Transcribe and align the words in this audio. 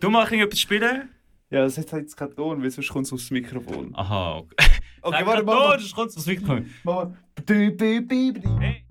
Du 0.00 0.08
machst 0.10 0.32
irgendetwas 0.32 0.60
spielen? 0.60 1.10
Ja, 1.50 1.62
das 1.62 1.76
hat 1.76 1.92
jetzt 1.92 2.16
keinen 2.16 2.34
Ton, 2.34 2.62
weil 2.62 2.70
sonst 2.70 2.88
kommt 2.88 3.06
es 3.06 3.12
aufs 3.12 3.30
Mikrofon. 3.30 3.92
Aha, 3.94 4.38
okay. 4.38 4.54
Okay, 5.02 5.26
warte, 5.26 5.42
mal, 5.44 5.78
sonst 5.78 5.94
kommt 5.94 6.10
es 6.10 6.16
aufs 6.16 6.26
Mikrofon. 6.26 6.66
Bi- 7.46 7.70
Hey. 8.60 8.84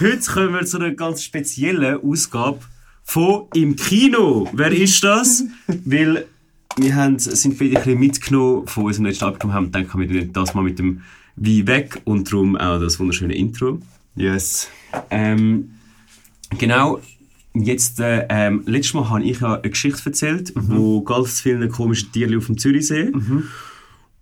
Heute 0.00 0.32
kommen 0.32 0.54
wir 0.54 0.66
zu 0.66 0.78
einer 0.78 0.90
ganz 0.90 1.22
speziellen 1.22 2.00
Ausgabe 2.02 2.58
von 3.04 3.46
«Im 3.54 3.76
Kino». 3.76 4.48
Wer 4.52 4.72
ist 4.72 5.04
das? 5.04 5.44
Weil 5.84 6.26
wir 6.76 6.94
haben, 6.96 7.18
sind 7.20 7.58
beide 7.58 7.76
ein 7.76 7.84
bisschen 7.84 8.00
mitgenommen 8.00 8.66
von 8.66 8.86
unserem 8.86 9.06
letzten 9.06 9.24
Album, 9.26 9.52
haben 9.52 9.70
gedacht, 9.70 9.96
wir 9.96 10.06
nehmen 10.06 10.32
das 10.32 10.54
mal 10.54 10.62
mit 10.62 10.80
dem 10.80 11.02
Wein 11.36 11.66
weg 11.68 12.00
und 12.04 12.32
darum 12.32 12.56
auch 12.56 12.80
das 12.80 12.98
wunderschöne 12.98 13.36
Intro. 13.36 13.78
Yes. 14.16 14.68
Ähm, 15.10 15.73
genau, 16.58 17.00
jetzt, 17.54 18.00
äh, 18.00 18.26
ähm, 18.28 18.62
letztes 18.66 18.94
Mal 18.94 19.08
habe 19.10 19.22
ich 19.24 19.40
ja 19.40 19.54
eine 19.60 19.70
Geschichte 19.70 20.02
erzählt, 20.06 20.52
wo 20.54 21.02
ganz 21.02 21.40
viele 21.40 21.68
komische 21.68 22.06
Tiere 22.10 22.36
auf 22.38 22.46
dem 22.46 22.58
Zürichsee. 22.58 23.12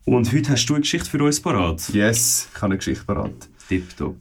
Und 0.05 0.33
heute 0.33 0.51
hast 0.51 0.67
du 0.67 0.75
eine 0.75 0.81
Geschichte 0.83 1.09
für 1.09 1.23
uns 1.23 1.41
parat. 1.41 1.89
Yes, 1.93 2.49
ich 2.51 2.57
habe 2.57 2.67
eine 2.67 2.77
Geschichte 2.79 3.05
parat. 3.05 3.33
Tipptopp. 3.69 4.17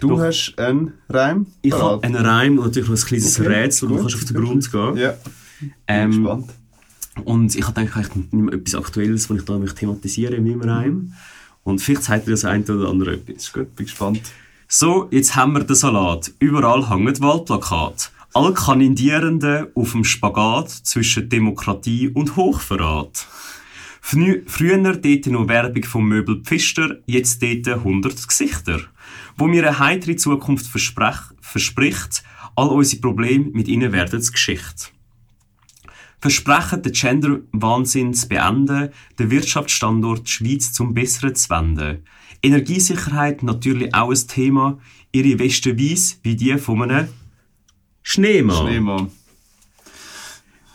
Du 0.00 0.08
Doch. 0.08 0.20
hast 0.20 0.54
einen 0.58 0.92
Reim 1.08 1.46
Ich 1.62 1.72
habe 1.72 2.02
einen 2.04 2.16
Reim 2.16 2.58
und 2.58 2.66
natürlich 2.66 2.88
noch 2.88 2.96
ein 2.98 3.04
kleines 3.06 3.38
Okay, 3.40 3.48
Rätsel, 3.48 3.88
wo 3.88 3.94
du 3.94 4.02
gut, 4.02 4.10
kannst 4.10 4.16
auf 4.22 4.28
den 4.28 4.36
gut. 4.36 4.44
Grund 4.46 4.72
gehen. 4.72 4.96
Ja, 4.96 5.14
Ähm, 5.86 6.10
bin 6.10 6.22
gespannt. 6.22 6.50
Und 7.24 7.54
ich 7.54 7.66
habe 7.66 7.84
gedacht, 7.84 8.10
ich 8.16 8.32
nehme 8.32 8.52
etwas 8.52 8.74
Aktuelles, 8.74 9.30
was 9.30 9.38
ich 9.38 9.44
da 9.44 9.56
möchte 9.56 9.76
thematisieren 9.76 10.34
in 10.34 10.58
meinem 10.58 10.68
Reim. 10.68 11.12
Und 11.62 11.80
vielleicht 11.80 12.02
zeigt 12.02 12.26
dir 12.26 12.32
das 12.32 12.44
eine 12.44 12.64
oder 12.64 12.90
andere 12.90 13.14
etwas. 13.14 13.36
Ist 13.36 13.52
gut, 13.52 13.74
bin 13.76 13.86
gespannt. 13.86 14.20
So, 14.68 15.08
jetzt 15.10 15.36
haben 15.36 15.52
wir 15.52 15.64
den 15.64 15.76
Salat. 15.76 16.32
Überall 16.38 16.88
hängen 16.88 17.20
Wahlplakate. 17.20 18.08
Alle 18.32 18.54
Kandidierenden 18.54 19.68
auf 19.74 19.92
dem 19.92 20.04
Spagat 20.04 20.70
zwischen 20.70 21.28
Demokratie 21.28 22.08
und 22.08 22.36
Hochverrat. 22.36 23.26
Frü 24.00 24.42
früher 24.46 24.78
dort 24.78 25.26
noch 25.26 25.48
Werbung 25.48 25.84
vom 25.84 26.08
Möbel 26.08 26.42
Pfister, 26.42 26.96
jetzt 27.06 27.42
dort 27.42 27.68
100 27.68 28.26
Gesichter. 28.26 28.80
Wo 29.36 29.46
mir 29.46 29.66
eine 29.66 29.78
heitere 29.78 30.16
Zukunft 30.16 30.66
verspricht, 30.66 32.24
all 32.56 32.68
unsere 32.68 33.00
Probleme 33.02 33.50
mit 33.52 33.68
ihnen 33.68 33.92
werden 33.92 34.20
zur 34.20 34.32
Geschichte. 34.32 34.86
Versprechen, 36.20 36.82
den 36.82 36.92
Gender-Wahnsinn 36.92 38.14
zu 38.14 38.28
beenden, 38.28 38.90
den 39.18 39.30
Wirtschaftsstandort 39.30 40.28
Schweiz 40.28 40.72
zum 40.72 40.94
Besseren 40.94 41.34
zu 41.34 41.50
wenden. 41.50 42.04
Energiesicherheit 42.44 43.42
natürlich 43.42 43.94
auch 43.94 44.10
ein 44.10 44.28
Thema, 44.28 44.78
ihre 45.12 45.38
Weste 45.38 45.78
weiss 45.78 46.20
wie 46.22 46.36
die 46.36 46.58
von 46.58 46.82
einem 46.82 47.08
Schneemann. 48.02 48.66
Schneemann. 48.66 49.10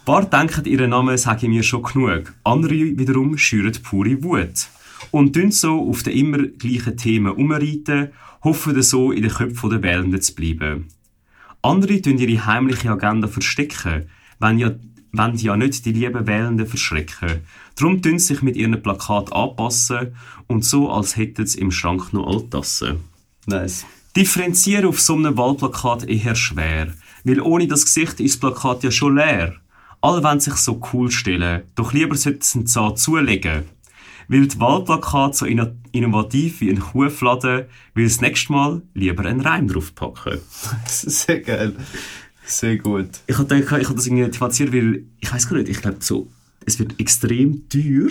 Paar 0.04 0.26
denken, 0.26 0.66
ihren 0.66 0.90
Namen 0.90 1.18
sage 1.18 1.44
ich 1.44 1.50
mir 1.50 1.62
schon 1.62 1.84
genug. 1.84 2.34
Andere 2.44 2.74
wiederum 2.74 3.38
schüren 3.38 3.78
pure 3.84 4.24
Wut. 4.24 4.68
Und 5.12 5.34
tun 5.34 5.52
so 5.52 5.88
auf 5.88 6.02
den 6.02 6.14
immer 6.14 6.40
gleichen 6.40 6.98
Themen 6.98 7.34
umreiten, 7.34 8.10
hoffen 8.44 8.82
so 8.82 9.12
in 9.12 9.22
den 9.22 9.32
Köpfen 9.32 9.70
der 9.70 9.84
Wählenden 9.84 10.22
zu 10.22 10.34
bleiben. 10.34 10.88
Andere 11.62 12.02
tun 12.02 12.18
ihre 12.18 12.46
heimliche 12.48 12.90
Agenda 12.90 13.28
verstecken, 13.28 14.10
wenn 14.40 14.58
ja, 14.58 14.72
wenn 15.12 15.36
ja 15.36 15.58
nicht 15.58 15.86
die 15.86 15.92
lieben 15.92 16.28
Wählenden 16.28 16.68
verschrecken. 16.68 17.42
Drum 17.76 18.02
tun 18.02 18.20
sie 18.20 18.34
sich 18.34 18.42
mit 18.42 18.56
ihren 18.56 18.82
Plakat 18.82 19.34
anpassen 19.34 20.16
und 20.48 20.66
so, 20.66 20.92
als 20.92 21.18
hätten 21.18 21.46
sie 21.46 21.60
im 21.60 21.72
Schrank 21.72 22.14
noch 22.14 22.28
Altassen. 22.28 23.00
Nice. 23.46 23.86
Differenzieren 24.16 24.86
auf 24.86 25.00
so 25.00 25.16
einem 25.16 25.38
Wahlplakat 25.38 26.04
eher 26.04 26.36
schwer, 26.36 26.94
weil 27.24 27.42
ohne 27.42 27.68
das 27.68 27.86
Gesicht 27.86 28.20
ist 28.20 28.36
das 28.36 28.40
Plakat 28.40 28.84
ja 28.84 28.92
schon 28.92 29.16
leer. 29.16 29.56
Alle 30.02 30.24
wollen 30.24 30.40
sich 30.40 30.56
so 30.56 30.82
cool 30.94 31.12
stellen, 31.12 31.64
doch 31.76 31.94
lieber 31.94 32.16
sollten 32.16 32.42
sie 32.42 32.60
einen 32.60 32.68
Zahn 32.68 32.96
zulegen. 32.98 33.64
Weil 34.28 34.48
die 34.48 34.60
Wahlplakate 34.60 35.38
so 35.38 35.46
inno- 35.46 35.76
innovativ 35.92 36.62
wie 36.62 36.70
ein 36.70 36.80
Kuhfladen, 36.80 37.66
will 37.96 38.06
das 38.06 38.22
nächste 38.22 38.52
Mal 38.54 38.82
lieber 38.94 39.26
einen 39.26 39.42
Reim 39.42 39.68
draufpacken. 39.68 40.40
Sehr 40.86 41.42
geil. 41.42 41.76
Sehr 42.50 42.78
gut. 42.78 43.10
Ich 43.28 43.38
habe 43.38 43.48
gedacht, 43.48 43.80
ich 43.82 43.88
habe 43.88 43.96
das 43.96 44.08
irgendwie 44.08 44.30
thematisiert, 44.32 44.74
weil, 44.74 45.04
ich 45.20 45.32
weiß 45.32 45.48
gar 45.48 45.58
nicht, 45.58 45.70
ich 45.70 45.82
glaube 45.82 45.98
so, 46.00 46.28
es 46.66 46.80
wird 46.80 47.00
extrem 47.00 47.68
teuer, 47.70 48.10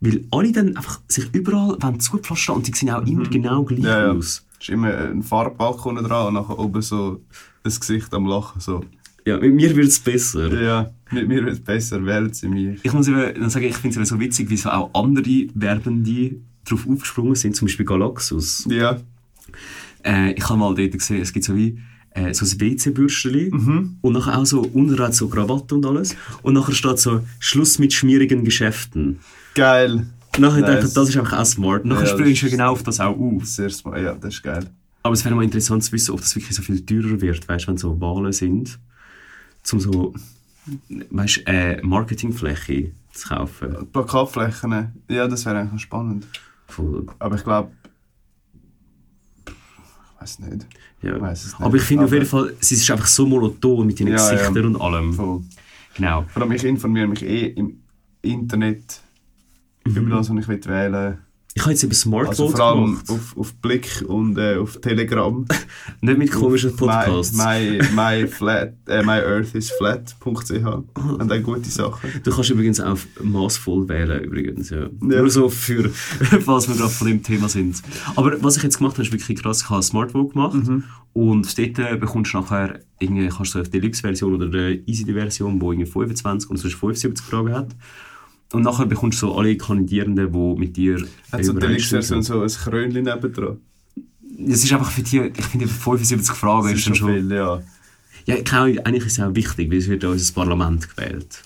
weil 0.00 0.24
alle 0.30 0.52
dann 0.52 0.76
einfach 0.76 1.00
sich 1.08 1.28
überall 1.32 1.76
wollen 1.80 2.00
zupflastern 2.00 2.56
und 2.56 2.66
die 2.68 2.72
sehen 2.74 2.90
auch 2.90 3.06
immer 3.06 3.24
genau 3.28 3.64
gleich 3.64 3.80
Mhm. 3.80 3.84
Ja, 3.86 4.06
ja. 4.06 4.12
aus. 4.12 4.44
ist 4.60 4.68
immer 4.68 4.96
ein 4.96 5.22
Farbbalkon 5.22 5.96
dran 5.96 6.28
und 6.28 6.34
nachher 6.34 6.58
oben 6.58 6.80
so 6.82 7.20
das 7.64 7.80
Gesicht 7.80 8.12
am 8.14 8.26
Lachen. 8.26 8.60
So. 8.60 8.84
Ja, 9.24 9.38
mit 9.38 9.54
mir 9.54 9.74
wird 9.76 9.88
es 9.88 10.00
besser. 10.00 10.60
Ja, 10.62 10.90
mit 11.12 11.28
mir 11.28 11.44
wird 11.44 11.54
es 11.54 11.60
besser, 11.60 12.04
wählen 12.04 12.32
sie 12.32 12.48
mich. 12.48 12.80
Ich 12.82 12.92
muss 12.92 13.06
eben 13.08 13.20
dann 13.40 13.50
sagen, 13.50 13.66
ich 13.66 13.76
finde 13.76 14.00
es 14.00 14.08
so 14.08 14.18
witzig, 14.18 14.50
wie 14.50 14.56
so 14.56 14.70
auch 14.70 14.90
andere 14.94 15.46
Werbende 15.54 16.36
darauf 16.64 16.88
aufgesprungen 16.88 17.34
sind, 17.36 17.54
zum 17.56 17.66
Beispiel 17.66 17.86
Galaxus. 17.86 18.66
Ja, 18.70 19.00
Äh, 20.04 20.32
ich 20.32 20.48
habe 20.48 20.58
mal 20.58 20.74
dort 20.74 20.92
gesehen, 20.92 21.20
es 21.20 21.32
gibt 21.32 21.44
so 21.44 21.54
wie 21.56 21.78
äh, 22.14 22.32
so 22.34 22.44
ein 22.44 22.60
WC-Bürsteli 22.60 23.50
und 24.02 24.12
nachher 24.12 24.38
auch 24.38 24.46
so 24.46 24.62
unten 24.62 24.98
hat 24.98 25.14
so 25.14 25.28
Krawatte 25.28 25.74
und 25.74 25.86
alles 25.86 26.14
und 26.42 26.54
nachher 26.54 26.72
steht 26.74 26.98
so 26.98 27.20
Schluss 27.38 27.78
mit 27.78 27.92
schmierigen 27.92 28.44
Geschäften. 28.44 29.20
geil. 29.54 30.06
Nachher 30.38 30.60
Nice. 30.62 30.70
denke 30.70 30.86
ich, 30.86 30.94
das 30.94 31.08
ist 31.10 31.16
einfach 31.18 31.38
auch 31.40 31.44
smart. 31.44 31.84
Nachher 31.84 32.06
Ja, 32.06 32.12
springst 32.12 32.42
du 32.42 32.48
genau 32.50 32.72
auf 32.72 32.82
das 32.82 33.00
auch 33.00 33.14
auf. 33.18 33.44
Sehr 33.44 33.68
smart. 33.68 34.00
Ja, 34.00 34.14
das 34.14 34.32
ist 34.34 34.42
geil. 34.42 34.64
Aber 35.02 35.12
es 35.12 35.22
wäre 35.26 35.34
mal 35.34 35.44
interessant 35.44 35.84
zu 35.84 35.92
wissen, 35.92 36.12
ob 36.12 36.20
das 36.20 36.34
wirklich 36.34 36.56
so 36.56 36.62
viel 36.62 36.80
teurer 36.86 37.20
wird, 37.20 37.46
weißt 37.46 37.64
du, 37.66 37.68
wenn 37.68 37.76
so 37.76 38.00
Wahlen 38.00 38.32
sind, 38.32 38.78
zum 39.62 39.78
so, 39.80 40.14
weißt 41.10 41.36
du, 41.36 41.40
äh, 41.52 41.82
Marketingfläche 41.82 42.92
zu 43.12 43.28
kaufen. 43.28 43.76
Plakatflächen, 43.92 44.92
ja, 45.10 45.28
das 45.28 45.44
wäre 45.44 45.58
eigentlich 45.58 45.82
spannend. 45.82 46.26
Voll. 46.66 47.04
Aber 47.18 47.36
ich 47.36 47.44
glaube. 47.44 47.70
Weiß 50.22 50.38
nicht. 50.38 50.66
Ja. 51.02 51.20
Weiss 51.20 51.44
es 51.44 51.52
nicht. 51.52 51.60
Aber 51.60 51.76
ich 51.76 51.82
finde 51.82 52.04
auf 52.04 52.12
jeden 52.12 52.26
Fall, 52.26 52.54
es 52.60 52.70
ist 52.72 52.88
einfach 52.90 53.06
so 53.06 53.26
monoton 53.26 53.86
mit 53.86 53.98
den 53.98 54.06
Ja, 54.08 54.16
ja. 54.16 54.30
Gesichtern 54.30 54.66
und 54.66 54.80
allem. 54.80 55.12
Voll. 55.12 55.42
Genau. 55.96 56.24
Vor 56.28 56.42
allem, 56.42 56.52
ich 56.52 56.64
informiere 56.64 57.06
mich 57.08 57.22
eh 57.24 57.46
im 57.48 57.80
Internet 58.22 59.00
Mhm. 59.84 59.96
über 59.96 60.16
das, 60.16 60.30
was 60.30 60.38
ich 60.38 60.46
will 60.48 60.64
wählen 60.66 61.18
Ich 61.54 61.62
habe 61.62 61.72
jetzt 61.72 61.84
eben 61.84 61.92
Smart 61.92 62.28
Also 62.28 62.48
vor 62.48 62.60
allem 62.60 62.84
gemacht. 62.84 63.10
auf, 63.10 63.36
auf 63.36 63.54
Blick 63.56 64.04
und 64.06 64.38
äh, 64.38 64.56
auf 64.56 64.80
Telegram. 64.80 65.44
Nicht 66.00 66.18
mit 66.18 66.30
komischen 66.30 66.74
Podcasts. 66.74 67.36
My, 67.36 67.78
my, 67.94 68.22
my, 68.22 68.26
flat, 68.26 68.74
äh, 68.88 69.02
my 69.02 69.18
earth 69.20 69.54
is 69.54 69.70
flat.ch. 69.70 70.24
Und 70.24 71.28
dann 71.28 71.42
gute 71.42 71.68
Sachen. 71.68 72.10
Du 72.22 72.34
kannst 72.34 72.50
übrigens 72.50 72.80
auch 72.80 72.96
maßvoll 73.22 73.88
wählen, 73.88 74.24
übrigens. 74.24 74.70
Ja. 74.70 74.82
Ja. 74.82 74.88
Nur 75.00 75.30
so 75.30 75.48
für, 75.48 75.90
falls 76.40 76.68
wir 76.68 76.74
gerade 76.74 76.90
von 76.90 77.06
dem 77.06 77.22
Thema 77.22 77.48
sind. 77.48 77.82
Aber 78.16 78.42
was 78.42 78.56
ich 78.56 78.62
jetzt 78.62 78.78
gemacht 78.78 78.94
habe, 78.94 79.02
ist 79.02 79.12
wirklich 79.12 79.40
krass. 79.40 79.62
Ich 79.62 79.70
habe 79.70 79.82
Smart 79.82 80.12
Vote 80.12 80.32
gemacht. 80.32 80.54
Mhm. 80.54 80.84
Und 81.12 81.58
dort 81.58 81.78
äh, 81.78 81.96
bekommst 81.96 82.32
du 82.32 82.38
nachher, 82.38 82.80
irgendwie, 82.98 83.28
kannst 83.28 83.54
du 83.54 83.58
eine 83.58 83.68
Deluxe-Version 83.68 84.34
oder 84.34 84.46
eine 84.46 84.74
Easy-Version, 84.86 85.60
die 85.60 85.66
irgendwie 85.66 85.86
25 85.86 86.50
und 86.50 86.56
sonst 86.56 86.74
75 86.76 87.24
Fragen 87.24 87.52
hat. 87.54 87.76
Und 88.52 88.62
nachher 88.62 88.86
bekommst 88.86 89.20
du 89.22 89.28
so 89.28 89.38
alle 89.38 89.56
Kandidierenden, 89.56 90.32
die 90.32 90.60
mit 90.60 90.76
dir 90.76 91.06
Hat 91.30 91.44
so. 91.44 91.52
Deluxe-Version 91.52 92.22
so 92.22 92.42
ein 92.42 92.48
Krönchen 92.48 93.04
nebendran. 93.04 93.58
Es 94.46 94.64
ist 94.64 94.72
einfach 94.72 94.90
für 94.90 95.02
die, 95.02 95.32
ich 95.36 95.44
finde 95.44 95.68
75 95.68 96.34
Fragen 96.34 96.68
Das 96.68 96.72
ist 96.72 96.78
ist 96.78 96.86
dann 96.88 96.94
schon 96.94 97.14
viel, 97.14 97.32
ja. 97.32 97.62
Ja, 98.26 98.36
Ahnung, 98.52 98.78
eigentlich 98.80 99.06
ist 99.06 99.18
es 99.18 99.20
auch 99.20 99.34
wichtig, 99.34 99.70
weil 99.70 99.78
es 99.78 99.88
wird 99.88 100.02
ja 100.02 100.10
unser 100.10 100.32
Parlament 100.32 100.88
gewählt. 100.94 101.42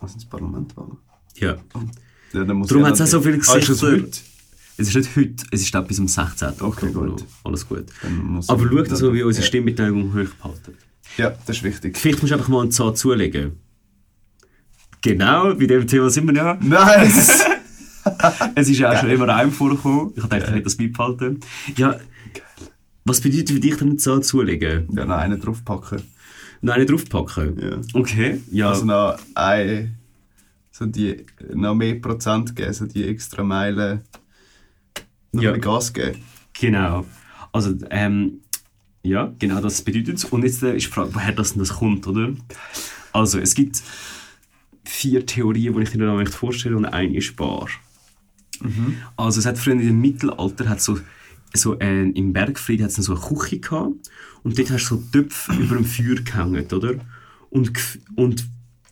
Was 0.00 0.14
ins 0.14 0.24
Parlament 0.24 0.76
war. 0.76 0.96
Ja. 1.36 1.56
Ja, 2.32 2.44
dann 2.44 2.56
muss 2.56 2.68
Darum 2.68 2.84
ja 2.84 2.88
hat 2.88 2.94
es 2.94 3.02
auch 3.02 3.06
so 3.06 3.20
viele 3.20 3.36
Ah, 3.46 3.56
ist 3.56 3.68
das 3.68 3.80
Gesichter. 3.80 4.20
Es 4.78 4.88
ist 4.88 4.94
nicht 4.94 5.16
heute, 5.16 5.44
es 5.50 5.62
ist 5.62 5.88
bis 5.88 5.98
am 5.98 6.08
16. 6.08 6.48
Okay, 6.60 6.92
gut. 6.92 7.24
Alles 7.44 7.66
gut. 7.66 7.86
Aber 8.46 8.68
schau, 8.68 8.82
dass 8.82 9.02
wir 9.02 9.26
unsere 9.26 9.42
ja. 9.42 9.48
Stimmbeteiligung 9.48 10.12
hochbehalten. 10.12 10.74
Ja, 11.16 11.30
das 11.46 11.56
ist 11.56 11.62
wichtig. 11.62 11.96
Vielleicht 11.96 12.20
musst 12.20 12.32
du 12.32 12.36
einfach 12.36 12.48
mal 12.48 12.62
einen 12.62 12.72
Zahn 12.72 12.94
zulegen. 12.94 13.52
Genau, 15.06 15.54
bei 15.54 15.66
dem 15.66 15.86
Thema 15.86 16.10
sind 16.10 16.26
wir 16.26 16.34
ja. 16.34 16.58
Nice! 16.60 17.44
Es 18.54 18.68
ist 18.68 18.78
ja 18.78 18.92
auch 18.92 19.00
schon 19.00 19.10
immer 19.10 19.28
einem 19.28 19.50
vorgekommen. 19.52 20.12
Ich 20.16 20.22
dachte, 20.22 20.36
ich 20.38 20.46
hätte 20.50 20.62
das 20.62 20.76
beibehalten. 20.76 21.40
Ja, 21.76 21.96
Was 23.04 23.20
bedeutet 23.20 23.50
für 23.50 23.60
dich 23.60 23.80
einen 23.82 23.98
Zahn 23.98 24.22
zulegen? 24.22 24.88
Ja, 24.96 25.04
noch 25.04 25.16
einen 25.16 25.40
draufpacken. 25.40 26.02
Noch 26.60 26.74
einen 26.74 26.86
draufpacken? 26.86 27.58
Ja. 27.60 27.78
Okay, 28.00 28.40
ja. 28.50 28.68
Also 28.70 28.84
noch 28.84 29.16
ein, 29.34 29.96
so 30.72 30.86
die, 30.86 31.24
noch 31.54 31.74
mehr 31.76 31.96
Prozent 31.96 32.54
geben, 32.56 32.72
so 32.72 32.86
die 32.86 33.06
extra 33.08 33.42
Meilen 33.44 34.02
noch 35.32 35.42
Ja. 35.42 35.50
bisschen 35.52 35.62
Gas 35.62 35.92
geben. 35.92 36.18
Genau. 36.60 37.06
Also, 37.52 37.74
ähm, 37.90 38.40
ja, 39.02 39.32
genau 39.38 39.60
das 39.60 39.82
bedeutet 39.82 40.16
es. 40.18 40.24
Und 40.24 40.44
jetzt 40.44 40.62
äh, 40.62 40.76
ist 40.76 40.86
die 40.86 40.90
Frage, 40.90 41.12
woher 41.12 41.32
das 41.32 41.50
denn 41.52 41.60
das 41.60 41.74
kommt, 41.74 42.06
oder? 42.06 42.32
Also, 43.12 43.38
es 43.40 43.54
gibt 43.54 43.82
vier 44.88 45.26
Theorien, 45.26 45.74
die 45.74 45.82
ich 45.82 45.90
dir 45.90 45.98
noch 45.98 46.16
möchte 46.16 46.36
vorstellen 46.36 46.76
und 46.76 46.86
eine 46.86 47.16
ist 47.16 47.38
wahr. 47.38 47.68
Also, 49.16 49.40
es 49.40 49.46
hat 49.46 49.58
früher 49.58 49.74
im 49.74 50.00
Mittelalter 50.00 50.68
hat 50.68 50.80
so, 50.80 50.98
so 51.54 51.78
äh, 51.78 52.08
im 52.08 52.32
Bergfried 52.32 52.82
hat 52.82 52.90
es 52.90 52.96
so 52.96 53.14
eine 53.14 53.20
Küche 53.22 53.58
gehabt 53.58 54.10
und 54.42 54.58
dort 54.58 54.70
hast 54.70 54.90
du 54.90 54.96
so 54.96 55.02
Töpfe 55.12 55.52
über 55.54 55.76
dem 55.76 55.84
Feuer 55.84 56.16
gehängt, 56.16 56.72
oder? 56.72 56.94
Und, 57.50 57.72
und 58.14 58.46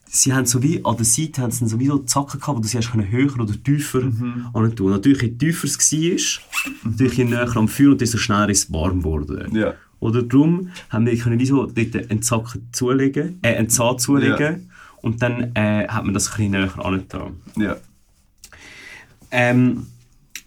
sie 0.05 0.33
haben 0.33 0.45
so 0.45 0.61
wie, 0.63 0.83
an 0.83 0.95
der 0.95 1.05
Seite 1.05 1.41
haben 1.41 1.51
sie 1.51 1.67
so 1.67 1.79
wie 1.79 1.87
so 1.87 1.99
Zacken 1.99 2.39
gehabt, 2.39 2.57
wo 2.57 2.61
du 2.61 2.67
sie 2.67 2.77
hast 2.77 2.91
können 2.91 3.09
höher 3.09 3.39
oder 3.39 3.53
tiefer 3.63 4.01
mhm. 4.01 4.75
tun. 4.75 4.91
Natürlich, 4.91 5.21
je 5.21 5.29
tiefer 5.29 5.65
es 5.65 5.91
war, 5.91 6.43
natürlich 6.83 7.17
je 7.17 7.25
näher 7.25 7.55
am 7.55 7.67
Feuer 7.67 7.91
und 7.91 8.01
desto 8.01 8.17
schneller 8.17 8.49
ist 8.49 8.65
es 8.65 8.73
warm 8.73 8.99
geworden. 8.99 9.55
Ja. 9.55 9.73
Oder 9.99 10.23
darum 10.23 10.69
haben 10.89 11.05
wir 11.05 11.17
können 11.17 11.39
wie 11.39 11.45
so 11.45 11.65
dort 11.65 12.11
einen 12.11 12.21
Zacken 12.21 12.67
zulegen, 12.71 13.39
äh, 13.41 13.55
einen 13.55 13.69
Zahn 13.69 13.97
zulegen 13.97 14.39
Ja. 14.39 14.74
Und 15.05 15.21
dann 15.21 15.55
äh, 15.55 15.87
hat 15.87 16.03
man 16.03 16.15
das 16.15 16.31
ein 16.31 16.35
bisschen 16.35 16.51
näher 16.51 16.83
angetan. 16.83 17.35
Ja. 17.57 17.77
Ähm, 19.29 19.85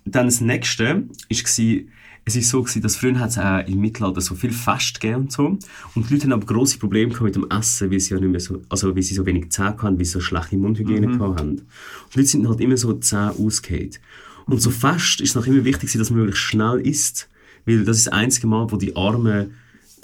dann 0.04 0.26
das 0.26 0.40
nächste 0.40 0.84
war, 0.84 1.02
es 1.28 2.36
ist 2.36 2.48
so 2.48 2.62
gewesen, 2.62 2.82
dass 2.82 2.96
früher 2.96 3.20
hat 3.20 3.30
es 3.30 3.38
auch 3.38 3.64
im 3.68 3.80
Mittelalter 3.80 4.20
so 4.20 4.34
viel 4.34 4.50
Fest 4.50 5.00
gegeben 5.00 5.22
und 5.22 5.32
so. 5.32 5.58
Und 5.94 6.10
die 6.10 6.14
Leute 6.14 6.24
haben 6.24 6.32
aber 6.32 6.46
grosse 6.46 6.76
Probleme 6.76 7.14
mit 7.20 7.36
dem 7.36 7.48
Essen, 7.48 7.92
weil 7.92 8.00
sie 8.00 8.14
ja 8.14 8.20
nicht 8.20 8.30
mehr 8.30 8.40
so, 8.40 8.60
also 8.68 8.96
weil 8.96 9.02
sie 9.02 9.14
so 9.14 9.24
wenig 9.24 9.48
Zähne 9.50 9.68
hatten, 9.68 9.96
weil 9.96 10.04
sie 10.04 10.10
so 10.10 10.20
schlechte 10.20 10.56
Mundhygiene 10.56 11.06
gehabt 11.06 11.38
haben. 11.38 11.50
Und 11.50 11.62
die 12.12 12.18
Leute 12.18 12.28
sind 12.28 12.48
halt 12.48 12.60
immer 12.60 12.76
so 12.76 12.94
Zähne 12.94 13.30
ausgefallen. 13.38 13.90
Und 14.46 14.60
so 14.60 14.70
fest 14.70 15.20
ist 15.20 15.30
es 15.30 15.34
noch 15.36 15.46
immer 15.46 15.64
wichtig 15.64 15.92
dass 15.92 16.10
man 16.10 16.18
möglichst 16.18 16.42
schnell 16.42 16.80
isst, 16.80 17.28
weil 17.64 17.84
das 17.84 17.98
ist 17.98 18.08
das 18.08 18.12
einzige 18.12 18.48
Mal, 18.48 18.72
wo 18.72 18.76
die 18.76 18.96
armen 18.96 19.52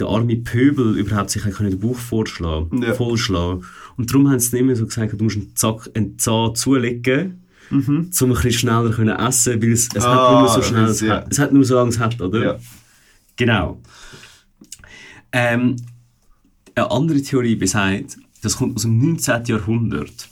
der 0.00 0.08
arme 0.08 0.36
Pöbel 0.36 0.96
überhaupt 0.98 1.30
sich 1.30 1.42
den 1.42 1.78
Bauch 1.80 1.96
vorschlagen, 1.96 2.82
Ja. 2.82 2.94
vollschlagen. 2.94 3.64
Und 3.96 4.10
darum 4.10 4.28
haben 4.30 4.38
sie 4.38 4.50
dann 4.52 4.60
immer 4.60 4.76
so 4.76 4.86
gesagt, 4.86 5.12
du 5.18 5.22
musst 5.24 5.36
einen, 5.36 5.54
Zack, 5.56 5.90
einen 5.94 6.18
Zahn 6.18 6.54
zulegen, 6.54 7.44
um 7.70 7.78
ein 7.78 8.10
bisschen 8.10 8.52
schneller 8.52 8.90
können 8.90 9.16
essen 9.16 9.60
weil 9.62 9.72
es, 9.72 9.88
es 9.94 10.04
hat 10.04 10.18
Ah, 10.18 10.40
nur 10.40 10.48
so 10.48 10.62
schnell, 10.62 10.84
es, 10.84 11.00
ja. 11.00 11.16
hat, 11.16 11.32
es 11.32 11.38
hat 11.38 11.52
nur 11.52 11.64
so 11.64 11.74
lange 11.76 11.90
es 11.90 11.98
hat, 11.98 12.20
oder? 12.20 12.44
Ja. 12.44 12.58
Genau. 13.36 13.80
Ähm, 15.32 15.76
eine 16.74 16.90
andere 16.90 17.22
Theorie 17.22 17.56
besagt, 17.56 18.16
das 18.42 18.56
kommt 18.56 18.76
aus 18.76 18.82
dem 18.82 18.98
19. 18.98 19.44
Jahrhundert. 19.46 20.28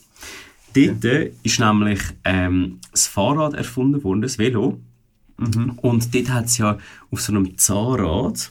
Dort 0.75 1.05
ist 1.43 1.61
nämlich 1.61 2.01
ähm, 2.25 2.79
das 2.91 3.07
Fahrrad 3.07 3.55
erfunden 3.55 4.03
worden, 4.05 4.23
das 4.23 4.39
Velo. 4.39 4.81
Und 5.83 6.15
dort 6.15 6.31
hat 6.31 6.45
es 6.47 6.59
ja 6.59 6.79
auf 7.11 7.21
so 7.21 7.33
einem 7.33 7.59
Zahnrad, 7.59 8.51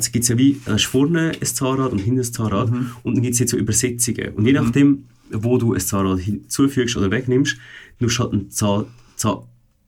gibt 0.00 0.22
es 0.24 0.28
ja 0.28 0.38
wie, 0.38 0.60
da 0.64 0.74
ist 0.74 0.84
vorne 0.86 1.32
ein 1.40 1.46
Zahnrad 1.46 1.92
und 1.92 1.98
hinten 1.98 2.20
ein 2.20 2.24
Zahnrad 2.24 2.70
und 3.02 3.14
dann 3.14 3.22
gibt 3.22 3.34
es 3.34 3.38
jetzt 3.40 3.50
so 3.50 3.56
Übersetzungen. 3.56 4.30
Und 4.34 4.46
je 4.46 4.52
nachdem, 4.52 5.04
wo 5.30 5.58
du 5.58 5.74
ein 5.74 5.80
Zahnrad 5.80 6.20
hinzufügst 6.20 6.96
oder 6.96 7.10
wegnimmst, 7.10 7.56
musst 7.98 8.18
du 8.18 8.22
halt 8.22 8.32
einen 8.32 8.50
Zahn, 8.50 8.86
Zahn, 9.16 9.38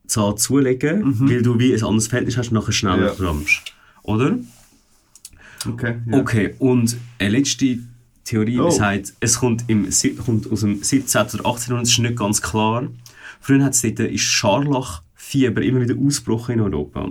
Zahn 0.06 0.36
zulegen, 0.36 1.28
weil 1.28 1.42
du 1.42 1.58
wie 1.58 1.74
ein 1.74 1.82
anderes 1.82 2.08
Verhältnis 2.08 2.36
hast 2.36 2.48
und 2.48 2.54
nachher 2.54 2.72
schneller 2.72 3.14
Ja. 3.18 3.26
rammst. 3.26 3.62
Oder? 4.02 4.38
Okay. 5.66 5.96
Ja. 6.10 6.18
Okay, 6.18 6.54
und 6.58 6.96
eine 7.18 7.30
letzte 7.30 7.78
Theorie 8.24 8.58
Oh. 8.60 8.66
besagt, 8.66 9.14
es 9.20 9.38
kommt, 9.38 9.64
im, 9.68 9.88
kommt 10.24 10.50
aus 10.50 10.60
dem 10.60 10.82
17. 10.82 11.20
oder 11.40 11.46
18. 11.46 11.70
Jahrhundert, 11.70 11.82
das 11.82 11.90
ist 11.90 11.98
nicht 11.98 12.16
ganz 12.16 12.42
klar. 12.42 12.88
Früher 13.40 13.62
hat 13.64 13.74
es 13.74 13.82
dort, 13.82 13.98
ist 14.00 14.22
Scharlachfieber 14.22 15.62
immer 15.62 15.80
wieder 15.82 15.96
ausgebrochen 15.98 16.54
in 16.54 16.60
Europa. 16.60 17.10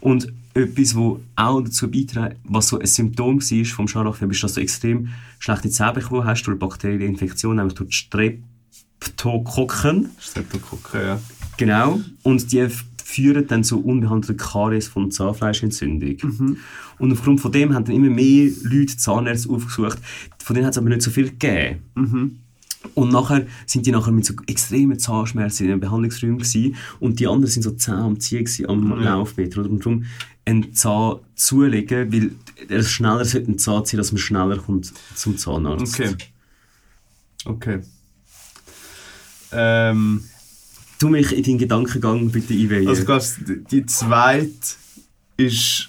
Und 0.00 0.32
etwas, 0.54 0.94
was 0.94 1.18
auch 1.36 1.62
dazu 1.62 1.90
beiträgt, 1.90 2.36
was 2.44 2.68
so 2.68 2.78
ein 2.78 2.86
Symptom 2.86 3.40
war 3.40 3.64
vom 3.64 3.88
Scharlachfieber, 3.88 4.32
ist, 4.32 4.42
dass 4.42 4.54
du 4.54 4.60
extrem 4.60 5.08
schlechte 5.38 5.70
Zähne 5.70 5.94
bekommen 5.94 6.24
hast 6.24 6.42
durch 6.44 6.58
bakterielle 6.58 7.06
Infektion, 7.06 7.56
nämlich 7.56 7.74
durch 7.74 7.94
Streptokokken. 7.94 10.10
Streptokokken, 10.18 11.00
ja. 11.00 11.20
Genau. 11.56 12.00
Und 12.22 12.52
die 12.52 12.68
führen 13.04 13.46
dann 13.46 13.64
zu 13.64 13.84
unbehandelten 13.84 14.36
Karies 14.36 14.88
von 14.88 15.10
Zahnfleischentzündung. 15.10 16.16
Und 16.98 17.12
aufgrund 17.12 17.40
von 17.40 17.52
dem 17.52 17.74
haben 17.74 17.84
dann 17.84 17.94
immer 17.94 18.10
mehr 18.10 18.50
Leute 18.62 18.96
Zahnärzte 18.96 19.50
aufgesucht. 19.50 19.98
Von 20.38 20.54
denen 20.54 20.66
hat 20.66 20.74
es 20.74 20.78
aber 20.78 20.88
nicht 20.88 21.02
so 21.02 21.10
viel 21.10 21.30
gegeben. 21.30 21.82
Und 22.94 23.10
nachher 23.12 23.46
sind 23.66 23.86
die 23.86 23.92
nachher 23.92 24.12
mit 24.12 24.24
so 24.26 24.34
extremen 24.46 24.98
Zahnschmerzen 24.98 25.64
in 25.64 25.70
den 25.70 25.80
Behandlungsräumen 25.80 26.38
gewesen. 26.38 26.76
Und 27.00 27.20
die 27.20 27.26
anderen 27.28 27.50
sind 27.50 27.62
so 27.62 27.70
Zähne 27.72 27.98
am 28.02 28.18
Ziehen 28.20 28.44
gewesen, 28.44 28.68
am 28.68 29.00
Laufbett. 29.00 29.56
Oder? 29.56 29.70
Und 29.70 29.80
darum 29.84 30.04
einen 30.44 30.74
Zahn 30.74 31.16
zulegen, 31.36 32.12
weil 32.12 32.32
er 32.68 32.82
schneller 32.82 33.24
sollte 33.24 33.46
einen 33.48 33.58
Zahn 33.58 33.84
ziehen, 33.84 33.98
dass 33.98 34.12
man 34.12 34.18
schneller 34.18 34.58
kommt 34.58 34.92
zum 35.14 35.38
Zahnarzt. 35.38 35.94
Okay. 36.00 36.14
Okay. 37.44 37.80
Ähm, 39.52 40.24
Tu 40.98 41.08
mich 41.08 41.32
in 41.36 41.42
deinen 41.42 41.58
Gedankengang 41.58 42.30
bitte 42.30 42.54
einweihen. 42.54 42.86
also 42.86 43.00
ich 43.00 43.06
glaube, 43.06 43.24
die- 43.70 43.86
zweite 43.86 44.50
ist... 45.36 45.88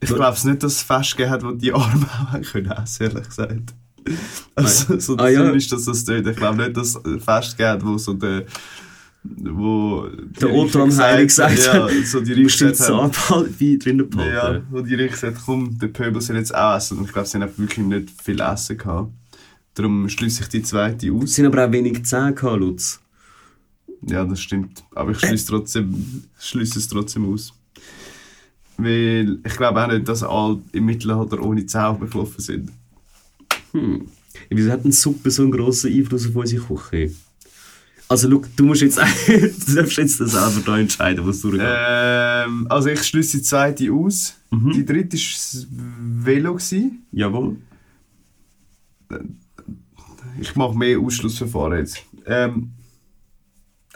Ich 0.00 0.08
glaube 0.08 0.36
es 0.36 0.44
nicht, 0.44 0.62
dass 0.62 0.74
es 0.74 0.82
Fest 0.82 1.12
gegeben 1.16 1.30
hat, 1.30 1.42
wo 1.44 1.50
die 1.52 1.72
Arme 1.72 2.06
auch 2.06 2.18
haben 2.32 2.42
können 2.42 2.72
ehrlich 3.00 3.28
gesagt. 3.28 3.74
Also, 4.54 4.98
so 4.98 5.16
Ah, 5.16 5.28
ja. 5.28 5.50
ist 5.50 5.72
das 5.72 5.84
das. 5.86 6.06
Ich 6.06 6.36
glaube 6.36 6.58
nicht, 6.58 6.76
dass 6.76 6.94
es 6.96 7.24
Fest 7.24 7.58
hat, 7.58 7.84
wo 7.84 7.96
so 7.98 8.12
der... 8.14 8.44
Wo 9.24 10.08
Der 10.40 10.52
Otto 10.52 10.84
Heilig 10.98 11.28
gesagt 11.28 11.56
Ja, 11.64 11.88
so 12.04 12.20
die 12.20 12.34
gesagt 12.42 12.80
haben, 12.80 13.12
Zahn 13.12 13.54
wie 13.58 13.78
drinnen 13.78 14.10
behalten. 14.10 14.34
Ja, 14.34 14.62
wo 14.70 14.80
die 14.80 14.96
Richter 14.96 15.28
gesagt 15.30 15.46
komm, 15.46 15.78
der 15.78 15.88
Pöbel 15.88 16.20
soll 16.20 16.36
jetzt 16.36 16.52
auch 16.54 16.76
essen. 16.76 16.98
Und 16.98 17.04
ich 17.04 17.12
glaube, 17.12 17.28
sie 17.28 17.38
haben 17.38 17.52
wirklich 17.56 17.86
nicht 17.86 18.10
viel 18.20 18.40
Essen 18.40 18.76
gehabt. 18.76 19.12
Darum 19.74 20.08
schließe 20.08 20.42
ich 20.42 20.48
die 20.48 20.62
zweite 20.62 21.06
Es 21.08 21.14
aus. 21.14 21.34
sind 21.34 21.46
aber 21.46 21.64
auch 21.66 21.72
wenig 21.72 22.04
Zähne 22.04 22.34
gehabt, 22.34 22.58
Lutz. 22.60 23.00
Ja, 24.04 24.24
das 24.24 24.40
stimmt. 24.40 24.82
Aber 24.94 25.12
ich 25.12 25.20
schließe, 25.20 25.46
trotzdem, 25.50 26.24
schließe 26.40 26.80
es 26.80 26.88
trotzdem 26.88 27.32
aus. 27.32 27.54
Weil 28.76 29.38
ich 29.46 29.56
glaube 29.56 29.82
auch 29.84 29.88
nicht, 29.90 30.08
dass 30.08 30.24
alle 30.24 30.60
im 30.72 30.84
Mittelalter 30.86 31.40
ohne 31.40 31.64
Zähne 31.64 31.94
beklopfen 32.00 32.40
sind. 32.42 32.72
Hm. 33.72 34.06
Wieso 34.48 34.70
hat 34.70 34.84
eine 34.84 34.92
Suppe 34.92 35.30
so 35.30 35.42
einen 35.42 35.52
grossen 35.52 35.92
Einfluss 35.92 36.26
auf 36.26 36.36
unsere 36.36 36.64
Küche? 36.64 37.12
Also, 38.08 38.30
schau, 38.30 38.42
du 38.56 38.64
musst 38.64 38.82
jetzt, 38.82 38.98
du 39.26 39.74
darfst 39.74 39.96
jetzt 39.96 40.20
das 40.20 40.32
selber 40.32 40.62
da 40.64 40.78
entscheiden, 40.78 41.26
was 41.26 41.40
durchgeht. 41.40 41.66
Ähm, 41.66 42.66
also 42.68 42.88
ich 42.90 43.02
schließe 43.02 43.38
die 43.38 43.42
zweite 43.42 43.90
aus. 43.92 44.34
Mhm. 44.50 44.72
Die 44.72 44.84
dritte 44.84 45.16
war 45.16 45.24
das 45.32 45.66
Velo. 45.70 46.54
Gewesen. 46.54 47.06
Jawohl. 47.12 47.56
Ich 50.40 50.54
mache 50.56 50.76
mehr 50.76 50.98
Ausschlussverfahren 50.98 51.78
jetzt. 51.78 52.02
Ähm, 52.26 52.72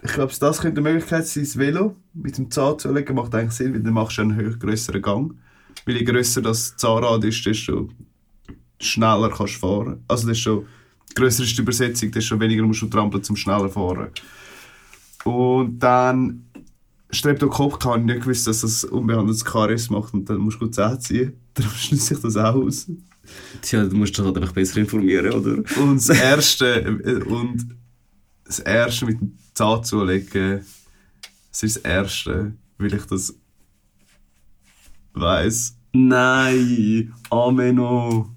ich 0.03 0.12
glaube, 0.12 0.33
das 0.39 0.61
könnte 0.61 0.81
eine 0.81 0.91
Möglichkeit 0.91 1.27
sein, 1.27 1.45
das 1.45 1.59
Velo 1.59 1.97
mit 2.15 2.39
dem 2.39 2.50
Zahn 2.50 2.79
zu 2.79 2.93
legen, 2.93 3.15
macht 3.15 3.35
eigentlich 3.35 3.53
Sinn, 3.53 3.75
weil 3.75 3.83
dann 3.83 3.95
machst 3.95 4.19
du 4.19 4.23
einen 4.23 4.37
höher 4.37 4.57
grösseren 4.57 5.03
Gang. 5.03 5.35
Weil 5.85 5.97
je 5.97 6.05
grösser 6.05 6.43
das 6.43 6.77
Zahnrad 6.77 7.25
ist, 7.25 7.45
desto 7.45 7.91
schneller 8.80 9.30
kannst 9.30 9.56
du 9.56 9.59
fahren. 9.61 10.04
Also 10.09 10.28
desto 10.28 10.66
grösser 11.14 11.45
ist 11.45 11.56
die 11.56 11.62
Übersetzung, 11.62 12.11
desto 12.11 12.38
weniger 12.38 12.62
musst 12.62 12.83
du 12.83 12.87
trampeln, 12.87 13.23
zum 13.23 13.37
schneller 13.37 13.68
fahren. 13.68 14.09
Und 15.25 15.78
dann 15.78 16.47
Streptokokken 17.11 17.90
habe 17.90 18.00
ich 18.00 18.06
nicht 18.06 18.21
gewusst, 18.23 18.47
dass 18.47 18.61
das 18.61 18.85
unbehandeltes 18.85 19.45
Karies 19.45 19.90
macht 19.90 20.12
und 20.12 20.28
dann 20.28 20.38
musst 20.38 20.61
du 20.61 20.66
gut 20.66 20.75
Zähne 20.75 20.99
ziehen. 20.99 21.33
Darum 21.54 21.73
schließe 21.73 22.14
ich 22.14 22.21
das 22.21 22.37
auch 22.37 22.54
aus. 22.54 22.90
Tja, 23.62 23.85
du 23.85 23.97
musst 23.97 24.16
dich 24.16 24.25
halt 24.25 24.37
einfach 24.37 24.52
besser 24.52 24.78
informieren, 24.78 25.33
oder? 25.33 25.56
Und 25.80 25.97
das 25.97 26.09
erste, 26.21 26.66
äh, 26.80 27.23
und 27.25 27.76
das 28.45 28.61
erste 28.61 29.06
mit 29.06 29.21
dem 29.21 29.37
Zahn 29.54 29.83
zulegen, 29.83 30.64
das 31.50 31.62
ist 31.62 31.76
das 31.76 31.83
erste, 31.83 32.52
weil 32.78 32.95
ich 32.95 33.06
das 33.06 33.35
weiss. 35.14 35.76
Nein, 35.92 37.12
Ameno. 37.30 38.36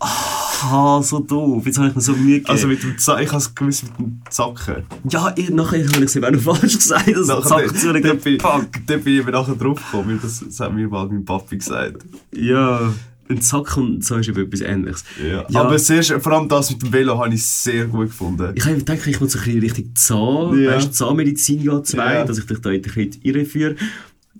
Ah, 0.00 1.00
so 1.02 1.20
doof. 1.20 1.64
Jetzt 1.66 1.78
habe 1.78 1.88
ich 1.88 1.94
mir 1.94 2.00
so 2.00 2.12
Mühe 2.12 2.34
gegeben. 2.38 2.48
Also 2.50 2.66
mit 2.66 2.82
dem 2.82 2.98
Zahn, 2.98 3.22
ich 3.22 3.28
habe 3.28 3.38
es 3.38 3.54
gewusst 3.54 3.84
mit 3.84 3.98
dem 3.98 4.20
Zacken. 4.30 4.84
ja, 5.10 5.32
ich, 5.36 5.50
nachher 5.50 5.84
habe 5.86 5.98
ich 5.98 6.02
es 6.04 6.16
eben 6.16 6.36
auch 6.36 6.40
falsch 6.54 6.76
gesagt. 6.76 7.08
Also, 7.14 7.34
Nachher- 7.34 7.44
zack, 7.48 7.64
dort 7.66 7.78
zulegen. 7.78 8.18
bin, 8.20 8.40
Fuck. 8.40 8.66
dort 8.86 9.04
bin 9.04 9.18
ich 9.20 9.24
mir 9.24 9.32
nachher 9.32 9.54
drauf 9.54 9.76
gekommen, 9.78 10.08
weil 10.10 10.18
das, 10.18 10.40
das 10.40 10.60
hat 10.60 10.72
mir 10.74 10.88
mal 10.88 11.06
mein 11.08 11.24
Papi 11.24 11.58
gesagt. 11.58 12.04
Ja, 12.32 12.92
ein 13.28 13.40
Zack 13.42 13.76
und 13.76 14.04
so 14.04 14.16
ist 14.16 14.28
eben 14.28 14.44
etwas 14.46 14.60
Ähnliches. 14.62 15.04
Ja. 15.30 15.44
Aber 15.60 15.76
zuerst, 15.76 16.12
vor 16.12 16.32
allem 16.32 16.48
das 16.48 16.70
mit 16.70 16.82
dem 16.82 16.92
Velo 16.92 17.18
habe 17.18 17.34
ich 17.34 17.44
sehr 17.44 17.86
gut 17.86 18.06
gefunden. 18.08 18.52
Ich 18.54 18.64
habe 18.64 18.76
gedacht, 18.76 19.06
ich 19.06 19.20
muss 19.20 19.32
so 19.32 19.38
ein 19.38 19.44
bisschen 19.44 19.60
Richtung 19.60 19.90
Zahn, 19.94 20.62
Ja. 20.62 20.72
weißt, 20.76 20.94
Zahnmedizin 20.94 21.62
Jahr 21.62 21.82
2, 21.82 22.14
Ja. 22.14 22.24
dass 22.24 22.38
ich 22.38 22.46
dich 22.46 22.58
da 22.60 22.70
in 22.70 22.82
die 22.82 22.88
Schritt 22.88 23.18
irreführe. 23.24 23.76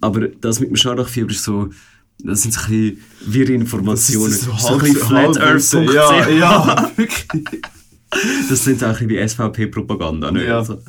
Aber 0.01 0.29
das 0.29 0.61
mit 0.61 0.71
dem 0.71 0.77
Scharlachfieber 0.77 1.31
ist 1.31 1.43
so, 1.43 1.71
das 2.19 2.43
sind 2.43 2.55
so 2.55 2.61
ein 2.63 2.67
bisschen 2.71 2.99
wirre 3.27 3.53
Informationen. 3.53 4.31
Das 4.31 4.35
ist 4.41 4.45
so 4.45 4.53
so 4.53 4.75
ein 4.75 4.81
halb- 4.81 4.83
bisschen 4.83 5.09
halb- 5.11 5.35
flatearth.ch. 5.37 5.95
Ja, 5.95 6.29
ja, 6.29 6.93
wirklich. 6.97 7.63
Das 8.49 8.65
sind 8.65 8.83
auch 8.83 8.89
ein 8.89 8.93
bisschen 8.95 9.09
wie 9.11 9.29
SVP-Propaganda. 9.29 10.31
nicht? 10.31 10.47
Ja. 10.47 10.59
Also, 10.59 10.81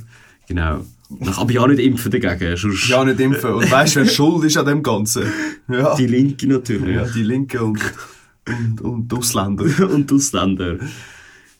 genau. 0.48 0.86
Nach- 1.20 1.38
Aber 1.40 1.52
ja 1.52 1.66
nicht 1.68 1.80
impfen 1.80 2.12
dagegen. 2.12 2.56
Sonst 2.58 2.88
Ja, 2.88 3.04
nicht 3.04 3.20
impfen. 3.20 3.52
Und 3.52 3.70
weißt 3.72 3.96
du, 3.96 4.00
wer 4.02 4.08
schuld 4.08 4.44
ist 4.46 4.58
an 4.58 4.66
dem 4.66 4.84
Ganzen? 4.84 5.24
Ja, 5.68 5.96
die 5.96 6.08
Linke 6.08 6.48
natürlich. 6.48 6.96
ja 6.96 7.06
die 7.06 7.24
Linken 7.24 7.60
und, 7.62 7.80
und, 8.48 8.82
und 8.82 9.12
die 9.12 9.16
Ausländer. 9.16 9.66
und 9.90 10.12
Ausländer. 10.12 10.78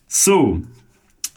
So. 0.08 0.62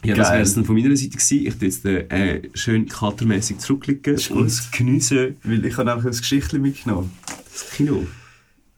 Ja, 0.03 0.15
das 0.15 0.31
wäre 0.31 0.41
es 0.41 0.55
dann 0.55 0.65
von 0.65 0.75
meiner 0.75 0.95
Seite 0.95 1.09
gewesen. 1.11 1.45
Ich 1.45 1.55
tue 1.55 1.67
jetzt 1.67 1.85
äh, 1.85 2.49
schön 2.55 2.87
katermäßig 2.87 3.59
zurücklegen 3.59 4.17
und 4.31 4.71
geniessen 4.71 5.35
Weil 5.43 5.63
ich 5.65 5.77
habe 5.77 5.93
auch 5.93 6.03
ein 6.03 6.11
Geschichtchen 6.11 6.61
mitgenommen. 6.61 7.11
das 7.51 7.69
Kino. 7.71 8.07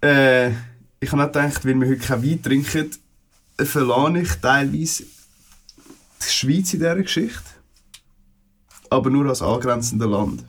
Äh, 0.03 0.49
ich 0.99 1.11
habe 1.11 1.23
auch 1.23 1.27
gedacht, 1.27 1.65
weil 1.65 1.79
wir 1.79 1.87
heute 1.87 2.05
kein 2.05 2.23
Wein 2.23 2.41
trinken, 2.41 2.91
verlane 3.57 4.21
ich 4.21 4.33
teilweise 4.35 5.03
die 5.03 6.29
Schweiz 6.29 6.73
in 6.73 6.79
dieser 6.79 6.95
Geschichte. 6.95 7.43
Aber 8.89 9.09
nur 9.09 9.25
als 9.27 9.41
angrenzende 9.41 10.05
Land. 10.05 10.43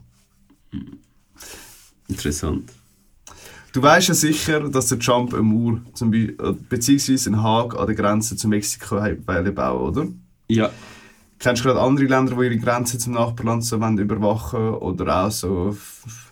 Interessant. 2.08 2.72
Du 3.72 3.82
weißt 3.82 4.08
ja 4.08 4.14
sicher, 4.14 4.68
dass 4.68 4.88
der 4.88 4.98
Trump 4.98 5.32
eine 5.32 5.42
Mauer, 5.42 5.80
zum 5.94 6.10
beziehungsweise 6.68 7.30
einen 7.30 7.42
Haken 7.42 7.78
an 7.78 7.86
der 7.86 7.94
Grenze 7.94 8.36
zu 8.36 8.48
Mexiko 8.48 8.96
bauen, 8.96 9.78
oder? 9.78 10.08
Ja. 10.48 10.70
Kennst 11.38 11.64
du 11.64 11.68
gerade 11.68 11.80
andere 11.80 12.06
Länder, 12.06 12.36
die 12.36 12.44
ihre 12.44 12.58
Grenzen 12.58 13.00
zum 13.00 13.14
Nachbarland 13.14 13.64
so 13.64 13.80
wollen 13.80 13.98
überwachen 13.98 14.74
oder 14.74 15.24
auch 15.24 15.30
so 15.30 15.76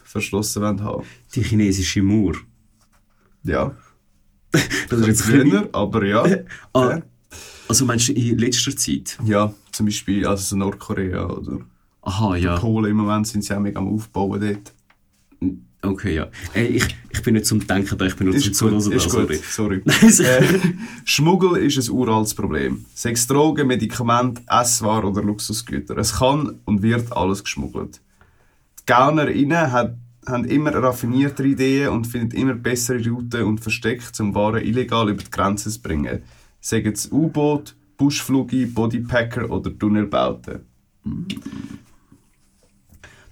verschlossen 0.05 0.63
wollen 0.63 0.83
haben? 0.83 1.05
Die 1.35 1.43
chinesische 1.43 2.03
Mauer. 2.03 2.35
Ja. 3.45 3.75
Das 4.89 5.01
ist 5.01 5.07
jetzt 5.07 5.23
Früher, 5.23 5.69
aber 5.73 6.05
ja. 6.05 6.25
Ah, 6.75 7.01
also 7.69 7.87
meinst 7.87 8.09
du 8.09 8.13
in 8.13 8.37
letzter 8.37 8.77
Zeit? 8.77 9.17
Ja, 9.25 9.55
zum 9.71 9.87
Beispiel 9.87 10.27
also 10.27 10.43
so 10.43 10.57
Nordkorea 10.57 11.25
oder 11.27 11.61
Aha, 12.03 12.37
ja. 12.37 12.59
Polen 12.59 12.91
im 12.91 12.99
Moment 12.99 13.27
sind 13.27 13.45
sie 13.45 13.55
auch 13.55 13.61
mega 13.61 13.79
am 13.79 13.89
Aufbauen 13.89 14.41
dort. 14.41 14.75
Okay, 15.85 16.15
ja. 16.15 16.29
Ey, 16.55 16.67
ich, 16.67 16.97
ich 17.11 17.23
bin 17.23 17.35
nicht 17.35 17.47
zum 17.47 17.67
Denken 17.67 17.99
da, 17.99 18.07
ich 18.07 18.15
bin 18.15 18.29
nur 18.29 18.39
zum 18.39 18.53
Zuhören 18.53 18.91
da, 18.91 18.97
ist 18.97 19.11
sorry. 19.11 19.41
sorry. 19.43 19.83
Äh, 19.85 20.45
Schmuggel 21.05 21.57
ist 21.57 21.77
ein 21.77 21.93
uraltes 21.93 22.35
Problem. 22.35 22.85
Sechs 22.95 23.27
Drogen, 23.27 23.67
Medikamente, 23.67 24.43
Esswaren 24.49 25.07
oder 25.07 25.23
Luxusgüter. 25.23 25.99
Es 25.99 26.19
kann 26.19 26.61
und 26.67 26.83
wird 26.83 27.13
alles 27.13 27.43
geschmuggelt. 27.43 28.01
Die 28.79 28.87
GaunerInnen 28.87 29.73
hat, 29.73 29.97
haben 30.27 30.45
immer 30.45 30.75
raffiniertere 30.75 31.49
Ideen 31.49 31.89
und 31.91 32.07
finden 32.07 32.37
immer 32.37 32.55
bessere 32.55 33.05
Routen 33.09 33.43
und 33.45 33.61
Verstecke, 33.61 34.05
um 34.21 34.35
Waren 34.35 34.63
illegal 34.63 35.09
über 35.11 35.23
die 35.23 35.31
Grenze 35.31 35.71
zu 35.71 35.83
bringen. 35.83 36.23
Sagen 36.61 36.93
es 36.93 37.11
U-Boot, 37.11 37.75
Buschflugi, 37.97 38.67
Bodypacker 38.67 39.51
oder 39.51 39.77
Tunnelbauten. 39.77 40.61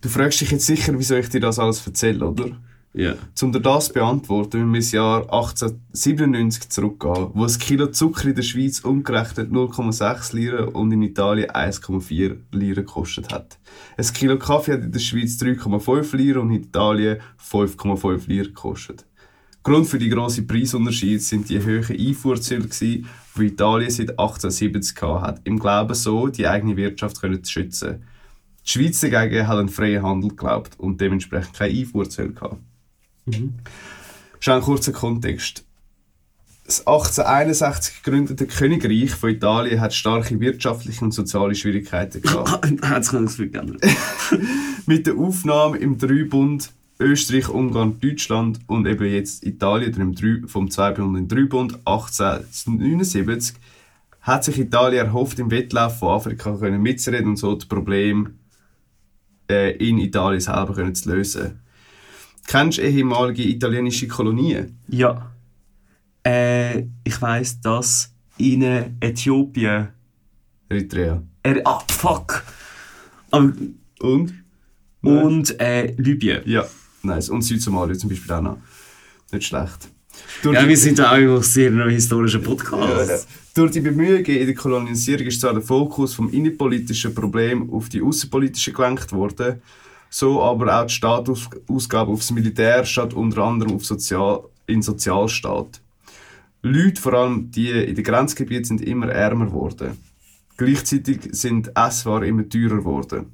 Du 0.00 0.08
fragst 0.08 0.40
dich 0.40 0.50
jetzt 0.50 0.66
sicher, 0.66 0.98
wieso 0.98 1.14
ich 1.16 1.28
dir 1.28 1.40
das 1.40 1.58
alles 1.58 1.86
erzähle, 1.86 2.26
oder? 2.26 2.56
Ja. 2.92 3.14
Um 3.40 3.52
dir 3.52 3.60
das 3.60 3.86
zu 3.86 3.92
beantworten, 3.92 4.68
müssen 4.68 4.72
wir 4.72 4.76
ins 4.78 4.92
Jahr 4.92 5.22
1897 5.32 6.70
zurückgehen, 6.70 7.30
wo 7.34 7.44
ein 7.44 7.58
Kilo 7.58 7.86
Zucker 7.86 8.28
in 8.28 8.34
der 8.34 8.42
Schweiz 8.42 8.80
umgerechnet 8.80 9.52
0,6 9.52 10.34
Lira 10.34 10.64
und 10.64 10.90
in 10.90 11.02
Italien 11.02 11.50
1,4 11.50 12.36
Lira 12.50 12.80
gekostet 12.80 13.32
hat. 13.32 13.60
Ein 13.96 14.12
Kilo 14.12 14.38
Kaffee 14.38 14.72
hat 14.72 14.82
in 14.82 14.90
der 14.90 14.98
Schweiz 14.98 15.40
3,5 15.40 16.16
Lira 16.16 16.40
und 16.40 16.50
in 16.50 16.62
Italien 16.64 17.20
5,5 17.38 18.26
Lira 18.26 18.46
gekostet. 18.46 19.06
Grund 19.62 19.86
für 19.86 19.98
die 19.98 20.08
grossen 20.08 20.46
Preisunterschiede 20.46 21.20
sind 21.20 21.48
die 21.48 21.60
hohen 21.60 21.96
Einfuhrzölle, 21.96 22.68
die 22.80 23.04
Italien 23.38 23.90
seit 23.90 24.10
1870 24.10 24.96
gehabt 24.96 25.26
hat, 25.26 25.40
im 25.44 25.60
Glauben 25.60 25.94
so, 25.94 26.28
die 26.28 26.48
eigene 26.48 26.76
Wirtschaft 26.76 27.16
zu 27.16 27.38
schützen. 27.44 28.02
Die 28.66 28.70
Schweiz 28.70 29.00
dagegen 29.00 29.46
hat 29.46 29.58
an 29.58 29.68
freien 29.68 30.02
Handel 30.02 30.30
geglaubt 30.30 30.78
und 30.78 31.00
dementsprechend 31.00 31.54
keine 31.54 31.78
Einfuhrzölle 31.78 32.32
gehabt. 32.32 32.56
Schon 34.40 34.54
ein 34.54 34.62
kurzer 34.62 34.92
Kontext. 34.92 35.64
Das 36.64 36.86
1861 36.86 38.02
gegründete 38.02 38.46
Königreich 38.46 39.10
von 39.10 39.30
Italien 39.30 39.80
hat 39.80 39.92
starke 39.92 40.38
wirtschaftliche 40.38 41.04
und 41.04 41.12
soziale 41.12 41.54
Schwierigkeiten 41.54 42.22
gehabt. 42.22 42.82
Hat 42.82 43.04
sich 43.04 43.52
geändert. 43.52 43.84
Mit 44.86 45.06
der 45.06 45.16
Aufnahme 45.16 45.78
im 45.78 45.98
Dreibund 45.98 46.70
Österreich, 47.00 47.48
Ungarn, 47.48 47.98
Deutschland 47.98 48.60
und 48.66 48.86
eben 48.86 49.10
jetzt 49.10 49.44
Italien 49.44 50.46
vom 50.46 50.70
Zweibund 50.70 51.16
in 51.16 51.28
Dreibund 51.28 51.74
1879 51.86 53.56
hat 54.20 54.44
sich 54.44 54.58
Italien 54.58 55.06
erhofft, 55.06 55.38
im 55.38 55.50
Wettlauf 55.50 55.98
von 55.98 56.10
Afrika 56.10 56.54
können 56.56 56.82
mitzureden 56.82 57.30
und 57.30 57.36
so 57.36 57.54
das 57.54 57.64
Problem 57.64 58.38
äh, 59.50 59.76
in 59.76 59.98
Italien 59.98 60.40
selber 60.40 60.74
können 60.74 60.94
zu 60.94 61.10
lösen. 61.10 61.60
Kennst 62.50 62.78
du 62.78 62.82
ehemalige 62.82 63.44
italienische 63.44 64.08
Kolonien? 64.08 64.76
Ja. 64.88 65.30
Äh, 66.26 66.80
ich 67.04 67.22
weiss, 67.22 67.60
dass 67.60 68.12
in 68.38 68.62
Äthiopien. 69.00 69.90
Eritrea. 70.68 71.22
Er, 71.44 71.60
ah, 71.64 71.78
fuck! 71.88 72.42
Aber, 73.30 73.52
Und? 74.00 74.34
und 75.02 75.60
äh, 75.60 75.94
Libyen. 75.96 76.42
Ja, 76.44 76.66
nice. 77.04 77.28
Und 77.28 77.42
Südsomalia 77.42 77.96
zum 77.96 78.10
Beispiel 78.10 78.32
auch 78.32 78.42
noch. 78.42 78.58
Nicht 79.30 79.46
schlecht. 79.46 79.88
Durch 80.42 80.56
Ja, 80.56 80.66
wir 80.66 80.76
sind 80.76 80.98
da 80.98 81.12
auch 81.12 81.42
sehr 81.44 81.70
ein 81.70 81.88
historischer 81.90 82.40
Ja, 82.40 82.44
Podcast. 82.44 83.10
ja. 83.10 83.18
Durch 83.54 83.70
die 83.70 83.80
Bemühungen 83.80 84.24
in 84.24 84.46
der 84.46 84.54
Kolonisierung 84.56 85.26
ist 85.28 85.40
zwar 85.40 85.52
der 85.52 85.62
Fokus 85.62 86.14
vom 86.14 86.32
innenpolitischen 86.32 87.14
Problem 87.14 87.70
auf 87.72 87.88
die 87.88 88.02
außenpolitische 88.02 88.72
gelenkt 88.72 89.12
worden, 89.12 89.62
so 90.10 90.42
aber 90.42 90.80
auch 90.80 90.86
die 90.86 90.92
Staatsausgabe 90.92 92.10
aufs 92.10 92.32
Militär 92.32 92.84
statt 92.84 93.14
unter 93.14 93.44
anderem 93.44 93.76
auf 93.76 93.86
Sozial 93.86 94.42
in 94.66 94.82
Sozialstaat. 94.82 95.80
Leute, 96.62 97.00
vor 97.00 97.14
allem 97.14 97.50
die 97.50 97.70
in 97.70 97.94
den 97.94 98.04
Grenzgebieten, 98.04 98.64
sind 98.64 98.82
immer 98.82 99.08
ärmer 99.08 99.46
geworden. 99.46 99.96
Gleichzeitig 100.58 101.20
sind 101.32 101.74
Esswaren 101.74 102.24
immer 102.24 102.46
teurer 102.46 102.76
geworden. 102.76 103.32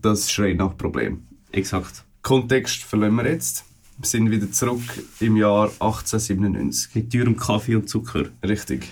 Das 0.00 0.30
schreit 0.30 0.56
nach 0.56 0.76
Problem. 0.76 1.26
Exakt. 1.50 2.04
Kontext 2.22 2.84
verlassen 2.84 3.16
wir 3.16 3.26
jetzt. 3.26 3.64
Wir 3.98 4.06
sind 4.06 4.30
wieder 4.30 4.50
zurück 4.52 4.80
im 5.20 5.36
Jahr 5.36 5.64
1897. 5.80 6.94
Mit 6.94 7.12
teurem 7.12 7.36
Kaffee 7.36 7.74
und 7.74 7.88
Zucker. 7.88 8.26
Richtig. 8.44 8.86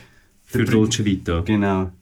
Für 0.45 0.65
Dolce 0.65 1.05
Vita. 1.05 1.41
Genau. 1.43 1.93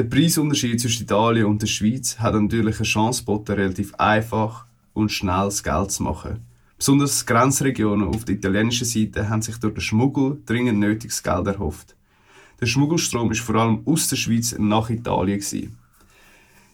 Der 0.00 0.08
Preisunterschied 0.08 0.80
zwischen 0.80 1.02
Italien 1.02 1.44
und 1.44 1.60
der 1.60 1.66
Schweiz 1.66 2.18
hat 2.20 2.32
natürlich 2.32 2.76
eine 2.76 2.86
Chance 2.86 3.20
geboten, 3.20 3.52
relativ 3.52 3.94
einfach 3.96 4.64
und 4.94 5.12
schnell 5.12 5.44
das 5.44 5.62
Geld 5.62 5.90
zu 5.90 6.04
machen. 6.04 6.40
Besonders 6.78 7.26
Grenzregionen 7.26 8.08
auf 8.08 8.24
der 8.24 8.36
italienischen 8.36 8.86
Seite 8.86 9.28
haben 9.28 9.42
sich 9.42 9.58
durch 9.58 9.74
den 9.74 9.82
Schmuggel 9.82 10.40
dringend 10.46 10.78
nötiges 10.78 11.22
Geld 11.22 11.46
erhofft. 11.46 11.96
Der 12.62 12.64
Schmuggelstrom 12.64 13.30
ist 13.30 13.42
vor 13.42 13.56
allem 13.56 13.82
aus 13.84 14.08
der 14.08 14.16
Schweiz 14.16 14.56
nach 14.58 14.88
Italien. 14.88 15.38
Gewesen. 15.38 15.76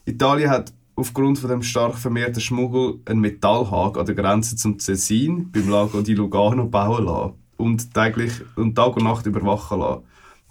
Italien 0.05 0.51
hat 0.51 0.73
aufgrund 0.95 1.41
von 1.41 1.51
dem 1.51 1.65
stark 1.65 1.99
vermehrten 1.99 2.41
Schmuggel 2.41 3.01
einen 3.07 3.19
Metallhaken 3.19 3.99
an 3.99 4.07
der 4.07 4.15
Grenze 4.15 4.55
zum 4.55 4.79
Tessin 4.79 5.51
beim 5.51 5.69
Lago 5.69 6.01
di 6.01 6.15
Lugano 6.15 6.67
bauen 6.67 7.05
lassen 7.05 7.33
und, 7.57 7.93
täglich, 7.93 8.35
und 8.55 8.77
Tag 8.77 8.97
und 8.97 9.03
Nacht 9.03 9.27
überwachen 9.27 9.81
lassen, 9.81 10.03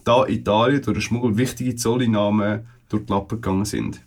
da 0.06 0.26
Italien 0.28 0.82
durch 0.82 0.96
den 0.96 1.02
Schmuggel 1.02 1.38
wichtige 1.38 1.76
Zolleinnahmen 1.76 2.66
durch 2.90 3.06
die 3.06 3.12
Lappen 3.12 3.42
gegangen 3.42 3.66
sind. 3.66 4.02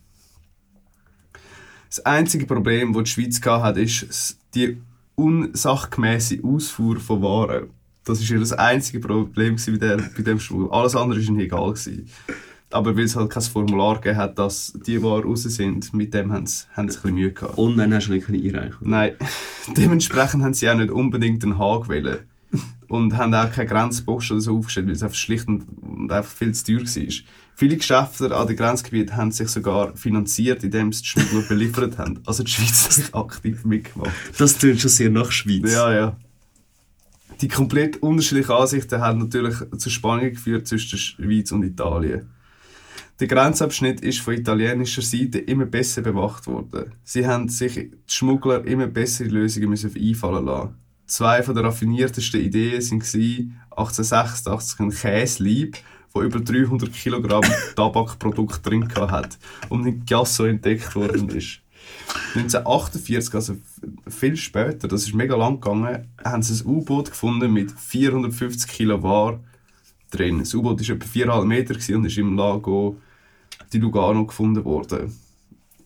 Das 1.89 2.05
einzige 2.05 2.47
Problem, 2.47 2.93
das 2.93 3.05
die 3.05 3.11
Schweiz 3.11 3.41
hatte, 3.45 3.81
ist 3.81 4.39
die 4.55 4.79
unsachgemäße 5.15 6.39
Ausfuhr 6.43 6.99
von 7.01 7.23
Waren. 7.23 7.71
Das 8.05 8.21
war 8.21 8.39
ihr 8.39 8.59
einzige 8.59 9.01
Problem 9.01 9.57
bei, 9.57 9.73
der, 9.73 9.97
bei 9.97 10.23
dem 10.23 10.39
Schmuggel. 10.39 10.71
Alles 10.71 10.95
andere 10.95 11.19
war 11.19 11.29
ihnen 11.29 11.41
egal. 11.41 11.71
Gewesen. 11.71 12.09
Aber 12.71 12.97
weil 12.97 13.05
es 13.05 13.17
halt 13.17 13.31
kein 13.31 13.43
Formular 13.43 13.97
gegeben 13.97 14.19
hat, 14.19 14.39
dass 14.39 14.75
die 14.87 15.03
Waren 15.03 15.25
raus 15.25 15.43
sind, 15.43 15.93
mit 15.95 16.13
dem 16.13 16.33
haben 16.33 16.47
sie, 16.47 16.65
haben 16.75 16.89
sie 16.89 16.99
ein 16.99 17.03
bisschen 17.03 17.15
Mühe 17.15 17.33
gehabt. 17.33 17.57
Und 17.57 17.79
dann 17.79 17.95
hast 17.95 18.09
du 18.09 18.13
nicht 18.13 18.29
einreichen 18.29 18.77
Nein, 18.81 19.13
dementsprechend 19.77 20.43
haben 20.43 20.55
sie 20.55 20.69
auch 20.69 20.77
nicht 20.77 20.91
unbedingt 20.91 21.43
einen 21.45 21.59
Haag 21.59 21.89
wählen 21.89 22.28
und 22.89 23.17
haben 23.17 23.35
auch 23.35 23.53
keine 23.53 23.69
Grenzpost 23.69 24.31
oder 24.33 24.41
so 24.41 24.59
aufgestellt, 24.59 24.87
weil 24.87 24.95
es 24.95 25.03
einfach 25.03 25.17
schlicht 25.17 25.47
und, 25.47 25.65
und 25.83 26.11
einfach 26.11 26.31
viel 26.31 26.53
zu 26.53 26.65
teuer 26.65 26.81
war. 26.81 27.15
Viele 27.55 27.77
Geschäfte 27.77 28.37
an 28.37 28.47
den 28.47 28.57
Grenzgebieten 28.57 29.17
haben 29.17 29.31
sich 29.31 29.49
sogar 29.49 29.95
finanziert, 29.97 30.65
indem 30.65 30.93
sie 30.93 31.03
die 31.03 31.09
Schmuggler 31.09 31.43
beliefert 31.49 31.99
haben. 31.99 32.21
Also 32.25 32.43
die 32.43 32.51
Schweiz 32.51 32.99
hat 32.99 33.15
aktiv 33.15 33.65
mitgemacht. 33.65 34.13
Das 34.39 34.59
klingt 34.59 34.81
schon 34.81 34.91
sehr 34.91 35.11
nach 35.11 35.31
Schweiz. 35.31 35.73
Ja, 35.73 35.93
ja. 35.93 36.17
Die 37.41 37.49
komplett 37.49 38.03
unterschiedlichen 38.03 38.53
Ansichten 38.53 39.01
haben 39.01 39.19
natürlich 39.19 39.57
zu 39.77 39.91
Spannungen 39.91 40.31
geführt 40.31 40.67
zwischen 40.67 40.91
der 40.91 40.97
Schweiz 40.99 41.53
und 41.53 41.63
Italien. 41.63 42.31
Der 43.21 43.27
Grenzabschnitt 43.27 44.01
ist 44.01 44.21
von 44.21 44.35
italienischer 44.35 45.03
Seite 45.03 45.39
immer 45.39 45.67
besser 45.67 46.03
bewacht 46.03 46.47
worden. 46.47 46.93
Sie 47.03 47.27
haben 47.27 47.49
sich 47.49 47.75
die 47.75 47.91
Schmuggler 48.07 48.65
immer 48.65 48.87
bessere 48.87 49.29
Lösungen 49.29 49.71
müssen 49.71 49.93
einfallen 49.97 50.47
lassen. 50.47 50.75
Zwei 51.09 51.43
von 51.43 51.55
der 51.55 51.65
raffiniertesten 51.65 52.41
Ideen 52.41 52.83
waren 52.83 53.61
1886 53.71 54.81
ein 54.81 54.91
Käselieb, 54.91 55.79
der 56.15 56.23
über 56.23 56.39
300 56.39 56.93
Kilogramm 56.93 57.45
Tabakprodukt 57.77 58.65
drin 58.65 58.89
hat 58.95 59.39
und 59.71 59.87
in 59.87 60.05
Giasso 60.05 60.45
entdeckt 60.45 60.95
worden 60.95 61.31
ist. 61.31 61.61
1948, 62.35 63.35
also 63.35 63.57
viel 64.07 64.37
später, 64.37 64.87
das 64.87 65.05
ist 65.05 65.15
mega 65.15 65.35
lang 65.35 65.61
gegangen, 65.61 66.09
haben 66.23 66.43
sie 66.43 66.63
ein 66.63 66.67
U-Boot 66.67 67.11
gefunden 67.11 67.55
mit 67.55 67.73
450 67.73 68.71
Kilo 68.71 69.03
Ware 69.03 69.41
drin. 70.11 70.41
Das 70.41 70.53
U-Boot 70.55 70.87
war 70.87 70.97
etwa 70.97 71.07
4,5 71.07 71.45
Meter 71.47 71.97
und 71.97 72.05
ist 72.05 72.19
im 72.19 72.37
Lago 72.37 72.99
di 73.73 73.79
Lugano 73.79 74.27
gefunden 74.27 74.65
worden. 74.65 75.15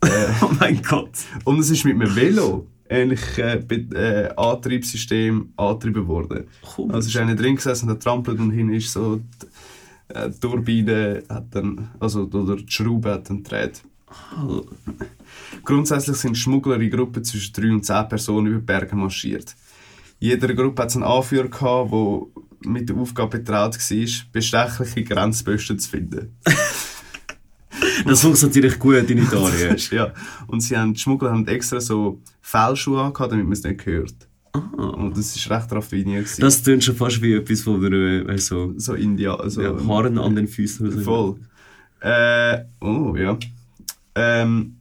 Äh, 0.05 0.33
oh 0.43 0.51
mein 0.59 0.83
Gott. 0.83 1.13
Und 1.45 1.61
es 1.61 1.71
ist 1.71 1.85
mit 1.85 1.95
einem 1.95 2.17
Velo 2.17 2.67
ähnlich 2.93 3.39
äh, 3.39 3.57
äh, 3.57 4.35
Antriebssystem 4.37 5.53
angetrieben 5.57 6.07
worden. 6.07 6.45
Cool. 6.77 6.93
Also 6.93 7.09
ist 7.09 7.17
einer 7.17 7.35
drin 7.35 7.57
gesessen 7.57 7.91
und 7.91 8.03
trampelt 8.03 8.39
und 8.39 8.51
hin 8.51 8.73
ist 8.73 8.93
so 8.93 9.17
die, 9.17 10.15
äh, 10.15 10.31
die 10.31 10.41
Turbine 10.41 11.23
hat 11.29 11.55
dann, 11.55 11.91
also 11.99 12.23
oder 12.23 12.57
die 12.57 12.71
Schraube 12.71 13.11
hat 13.11 13.31
dann 13.31 13.43
gedreht. 13.43 13.83
Oh. 14.47 14.63
Grundsätzlich 15.65 16.17
sind 16.19 16.37
Schmuggler 16.37 16.81
in 16.81 16.91
Gruppen 16.91 17.25
zwischen 17.25 17.53
3 17.55 17.73
und 17.73 17.87
10 17.87 18.09
Personen 18.09 18.47
über 18.49 18.61
Berge 18.61 18.95
marschiert. 18.95 19.55
Jede 20.19 20.55
Gruppe 20.55 20.83
hat 20.83 20.95
einen 20.95 21.05
Anführer 21.05 21.49
gehabt, 21.49 21.93
der 21.93 22.71
mit 22.71 22.89
der 22.89 22.97
Aufgabe 22.97 23.39
betraut 23.39 23.77
war, 23.77 24.09
bestechliche 24.33 25.05
Grenzposten 25.05 25.79
zu 25.79 25.91
finden. 25.91 26.37
das 28.05 28.21
funktioniert 28.21 28.55
natürlich 28.55 28.79
gut 28.79 29.11
in 29.11 29.19
Italien. 29.19 29.77
ja. 29.91 30.13
Und 30.47 30.61
sie 30.61 30.77
haben, 30.77 30.95
die 30.95 31.01
Schmuggler 31.01 31.31
haben 31.31 31.47
extra 31.47 31.81
so 31.81 32.21
Fellschuhe 32.41 33.01
angehabt, 33.01 33.33
damit 33.33 33.45
man 33.45 33.53
es 33.53 33.63
nicht 33.63 33.85
hört. 33.87 34.15
Ah. 34.53 34.59
Und 34.59 35.17
das 35.17 35.49
war 35.49 35.59
recht 35.59 35.73
raffiniert. 35.73 36.25
Gewesen. 36.25 36.41
Das 36.41 36.63
klingt 36.63 36.85
schon 36.85 36.97
fast 36.97 37.23
wie 37.23 37.35
etwas 37.35 37.63
von 37.63 37.81
der, 37.81 38.29
äh, 38.29 38.39
so, 38.39 38.75
so 38.77 38.95
India, 38.95 39.35
also, 39.35 39.63
ja, 39.63 39.75
Haaren 39.87 40.19
an 40.19 40.37
den 40.37 40.49
Füßen. 40.49 41.03
Voll. 41.03 41.37
Äh, 42.01 42.65
oh, 42.81 43.15
ja. 43.17 43.39
Ähm, 44.15 44.77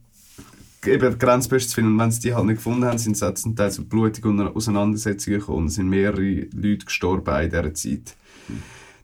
eben 0.86 1.18
Grenzbeste 1.18 1.68
zu 1.68 1.74
finden. 1.76 1.92
Und 1.92 1.98
wenn 1.98 2.10
sie 2.10 2.20
die 2.20 2.34
halt 2.34 2.46
nicht 2.46 2.56
gefunden 2.56 2.84
haben, 2.84 2.98
sind 2.98 3.20
es 3.20 3.42
zum 3.42 3.56
Teil 3.56 3.70
zu 3.70 3.84
blutigen 3.84 4.40
Auseinandersetzungen 4.40 5.40
gekommen. 5.40 5.66
Es 5.68 5.74
sind 5.74 5.88
mehrere 5.88 6.46
Leute 6.52 6.84
gestorben 6.84 7.42
in 7.42 7.50
dieser 7.50 7.74
Zeit. 7.74 8.16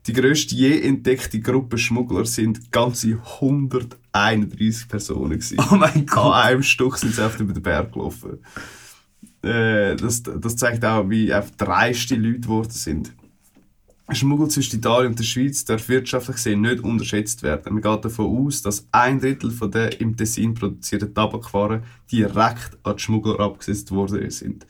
Die 0.07 0.13
grösste 0.13 0.55
je 0.55 0.81
entdeckte 0.81 1.41
Gruppe 1.41 1.77
Schmuggler 1.77 2.25
sind 2.25 2.73
ganze 2.73 3.21
131 3.41 4.89
Personen 4.89 5.33
gewesen. 5.33 5.59
Oh 5.71 5.75
mein 5.75 6.07
Gott! 6.07 6.35
An 6.35 6.47
einem 6.49 6.63
Stück 6.63 6.97
sind 6.97 7.15
sie 7.15 7.23
einfach 7.23 7.41
über 7.41 7.53
den 7.53 7.63
Berg 7.63 7.93
gelaufen. 7.93 8.39
Äh, 9.43 9.97
das, 9.97 10.23
das 10.23 10.57
zeigt 10.57 10.85
auch, 10.85 11.09
wie 11.11 11.33
dreiste 11.57 12.17
Leute 12.17 12.41
geworden 12.41 12.71
sind. 12.71 13.13
Schmuggel 14.11 14.49
zwischen 14.49 14.77
Italien 14.77 15.11
und 15.11 15.19
der 15.19 15.25
Schweiz 15.25 15.67
darf 15.67 15.89
wirtschaftlich 15.89 16.37
gesehen 16.37 16.63
nicht 16.63 16.81
unterschätzt 16.83 17.43
werden. 17.43 17.75
Man 17.75 17.83
geht 17.83 18.05
davon 18.05 18.47
aus, 18.47 18.63
dass 18.63 18.89
ein 18.91 19.21
Drittel 19.21 19.51
von 19.51 19.71
der 19.71 20.01
im 20.01 20.17
Tessin 20.17 20.55
produzierten 20.55 21.15
Tabakwaren 21.15 21.83
direkt 22.11 22.79
an 22.85 22.97
die 22.97 23.03
Schmuggler 23.03 23.39
abgesetzt 23.39 23.91
worden 23.91 24.31
sind. 24.31 24.67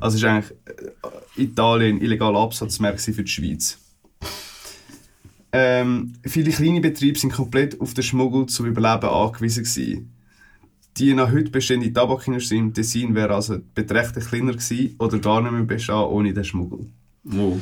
Also 0.00 0.16
ist 0.16 0.24
eigentlich 0.24 0.56
äh, 0.64 1.42
Italien 1.42 1.96
ein 1.96 2.02
illegaler 2.02 2.40
Absatzmarkt 2.40 3.02
für 3.02 3.22
die 3.22 3.30
Schweiz. 3.30 3.78
Ähm, 5.52 6.14
viele 6.24 6.52
kleine 6.52 6.80
Betriebe 6.80 7.18
sind 7.18 7.32
komplett 7.32 7.80
auf 7.80 7.94
den 7.94 8.04
Schmuggel 8.04 8.46
zum 8.46 8.66
Überleben 8.66 9.08
angewiesen 9.08 9.64
gewesen. 9.64 10.14
Die 10.96 11.14
noch 11.14 11.32
heute 11.32 11.50
bestehende 11.50 11.92
Tabakindustrie 11.92 12.58
im 12.58 12.74
Tessin 12.74 13.14
wäre 13.14 13.34
also 13.34 13.58
beträchtlich 13.74 14.26
kleiner 14.26 14.52
gewesen 14.52 14.96
oder 14.98 15.18
gar 15.18 15.40
nicht 15.40 15.52
mehr 15.52 15.62
bestehen 15.62 15.94
ohne 15.94 16.32
den 16.32 16.44
Schmuggel. 16.44 16.86
Wow. 17.24 17.60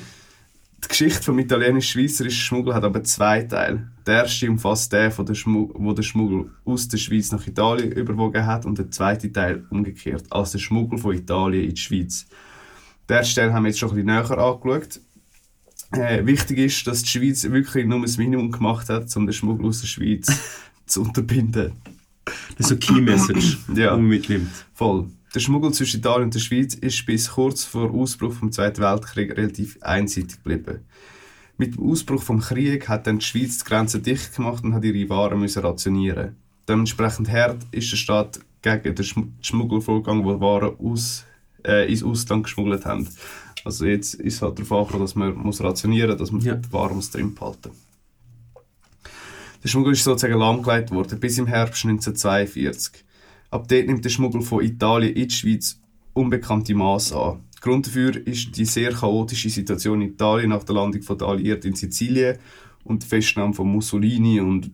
Die 0.85 0.88
Geschichte 0.88 1.23
vom 1.23 1.38
italienisch-schweizerischen 1.38 2.40
Schmuggel 2.40 2.75
hat 2.75 2.85
aber 2.85 3.02
zwei 3.02 3.42
Teile. 3.42 3.90
Der 4.07 4.23
erste 4.23 4.49
umfasst 4.49 4.92
den, 4.92 5.12
wo 5.16 5.23
der, 5.25 5.34
Schmuggel, 5.34 5.76
wo 5.78 5.93
der 5.93 6.02
Schmuggel 6.02 6.50
aus 6.65 6.89
der 6.89 6.99
Schweiz 6.99 7.32
nach 7.32 7.47
Italien 7.47 7.93
überwogen 7.93 8.47
hat 8.47 8.65
und 8.65 8.78
der 8.78 8.91
zweite 8.91 9.32
Teil 9.32 9.67
umgekehrt, 9.71 10.25
als 10.30 10.52
der 10.52 10.60
Schmuggel 10.60 10.99
von 10.99 11.15
Italien 11.17 11.65
in 11.65 11.75
die 11.75 11.80
Schweiz. 11.80 12.26
Der 13.08 13.19
erste 13.19 13.41
Teil 13.41 13.52
haben 13.52 13.65
wir 13.65 13.71
jetzt 13.71 13.78
schon 13.78 13.91
ein 13.91 13.97
bisschen 13.97 14.06
näher 14.06 14.39
angeschaut. 14.39 15.00
Äh, 15.92 16.26
wichtig 16.26 16.58
ist, 16.58 16.86
dass 16.86 17.02
die 17.02 17.08
Schweiz 17.08 17.44
wirklich 17.44 17.86
nur 17.86 18.02
das 18.02 18.18
Minimum 18.18 18.50
gemacht 18.50 18.88
hat, 18.88 19.14
um 19.16 19.26
den 19.26 19.32
Schmuggel 19.32 19.66
aus 19.66 19.80
der 19.80 19.86
Schweiz 19.86 20.28
zu 20.86 21.02
unterbinden. 21.02 21.72
Das 22.56 22.58
ist 22.58 22.68
so 22.68 22.76
Key 22.76 23.00
Message, 23.00 23.58
ja. 23.68 23.74
die 23.74 23.82
man 23.84 24.08
mitnimmt. 24.08 24.50
Voll. 24.74 25.06
Der 25.34 25.40
Schmuggel 25.40 25.72
zwischen 25.72 26.00
Italien 26.00 26.24
und 26.24 26.34
der 26.34 26.40
Schweiz 26.40 26.74
ist 26.74 27.04
bis 27.06 27.30
kurz 27.30 27.64
vor 27.64 27.90
Ausbruch 27.90 28.34
des 28.40 28.56
Zweiten 28.56 28.82
Weltkriegs 28.82 29.36
relativ 29.36 29.78
einseitig 29.82 30.42
geblieben. 30.42 30.80
Mit 31.58 31.74
dem 31.74 31.90
Ausbruch 31.90 32.24
des 32.24 32.48
Krieges 32.48 32.88
hat 32.88 33.06
dann 33.06 33.18
die 33.18 33.24
Schweiz 33.24 33.58
die 33.58 33.64
Grenzen 33.64 34.02
dicht 34.02 34.36
gemacht 34.36 34.64
und 34.64 34.74
hat 34.74 34.84
ihre 34.84 35.08
Waren 35.08 35.40
müssen 35.40 35.62
rationieren. 35.62 36.36
Dementsprechend 36.68 37.30
hart 37.30 37.66
ist 37.72 37.90
der 37.90 37.96
Staat 37.96 38.40
gegen 38.62 38.94
den 38.94 39.34
Schmuggelvorgang, 39.40 40.24
wo 40.24 40.40
Waren 40.40 40.76
aus, 40.78 41.24
äh, 41.66 41.90
ins 41.90 42.02
Ausland 42.02 42.44
geschmuggelt 42.44 42.84
haben. 42.84 43.08
Also 43.64 43.86
jetzt 43.86 44.14
ist 44.14 44.34
es 44.34 44.42
halt 44.42 44.58
darauf 44.58 44.73
angekommen, 44.73 45.02
dass 45.02 45.14
man 45.14 45.34
muss 45.34 45.60
rationieren 45.60 46.10
muss, 46.10 46.18
dass 46.18 46.32
man 46.32 46.42
ja. 46.42 46.88
muss 46.92 47.10
drin 47.10 47.34
behalten 47.34 47.71
Der 49.62 49.68
Schmuggel 49.68 49.92
ist 49.92 50.04
sozusagen 50.04 50.38
lahmgelegt 50.38 50.90
worden 50.90 51.18
bis 51.21 51.38
im 51.38 51.47
Herbst 51.47 51.84
1942. 51.84 53.04
Ab 53.50 53.66
dort 53.68 53.86
nimmt 53.86 54.04
der 54.04 54.10
Schmuggel 54.10 54.42
von 54.42 54.62
Italien 54.62 55.14
in 55.14 55.28
die 55.28 55.34
Schweiz 55.34 55.80
unbekannte 56.12 56.75
Maße 56.75 57.16
an. 57.16 57.40
Grund 57.60 57.86
dafür 57.86 58.14
ist 58.26 58.56
die 58.56 58.64
sehr 58.64 58.92
chaotische 58.92 59.50
Situation 59.50 60.02
in 60.02 60.12
Italien 60.12 60.50
nach 60.50 60.64
der 60.64 60.76
Landung 60.76 61.00
der 61.18 61.26
Alliierten 61.26 61.71
in 61.71 61.76
Sizilien 61.76 62.38
und 62.84 63.02
die 63.02 63.06
Festnahme 63.06 63.54
von 63.54 63.68
Mussolini 63.68 64.40
und 64.40 64.71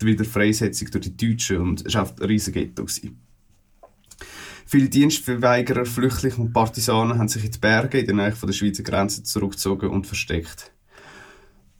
die 0.00 0.06
Wiederfreisetzung 0.06 0.90
durch 0.90 1.10
die 1.10 1.16
Deutschen 1.16 1.58
und 1.58 1.86
es 1.86 1.94
war 1.94 2.10
ein 2.20 2.26
riesiges 2.26 2.52
Ghetto. 2.52 2.86
Viele 4.72 4.88
Dienstverweigerer, 4.88 5.84
Flüchtlinge 5.84 6.36
und 6.36 6.54
Partisanen 6.54 7.18
haben 7.18 7.28
sich 7.28 7.44
in 7.44 7.50
die 7.50 7.58
Berge 7.58 7.98
in 7.98 8.06
der 8.06 8.14
Nähe 8.14 8.32
der 8.32 8.52
Schweizer 8.54 8.82
Grenze 8.82 9.22
zurückgezogen 9.22 9.90
und 9.90 10.06
versteckt. 10.06 10.72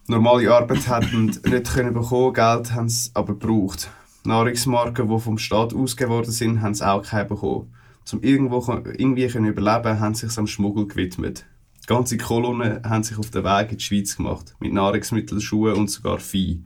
Normale 0.08 0.52
Arbeit 0.52 0.86
hatten 0.88 1.24
nicht 1.24 1.72
können 1.72 1.94
bekommen, 1.94 2.34
Geld 2.34 2.74
haben 2.74 2.90
sie 2.90 3.08
aber 3.14 3.32
gebraucht. 3.32 3.88
Nahrungsmarken, 4.24 5.08
die 5.08 5.18
vom 5.20 5.38
Staat 5.38 5.72
ausgegeben 5.72 6.12
worden 6.12 6.32
sind, 6.32 6.60
haben 6.60 6.74
sie 6.74 6.86
auch 6.86 7.02
keine 7.02 7.24
bekommen. 7.24 7.74
Um 8.12 8.20
irgendwo 8.20 8.58
irgendwie 8.98 9.26
können 9.28 9.46
überleben, 9.46 9.98
haben 9.98 10.14
sie 10.14 10.28
sich 10.28 10.36
am 10.36 10.46
Schmuggel 10.46 10.86
gewidmet. 10.86 11.46
Ganze 11.86 12.18
Kolonnen 12.18 12.84
haben 12.84 13.04
sich 13.04 13.16
auf 13.16 13.30
den 13.30 13.44
Weg 13.44 13.72
in 13.72 13.78
die 13.78 13.84
Schweiz 13.84 14.18
gemacht, 14.18 14.54
mit 14.60 14.74
Nahrungsmitteln, 14.74 15.40
Schuhen 15.40 15.76
und 15.76 15.88
sogar 15.88 16.18
Vieh. 16.18 16.62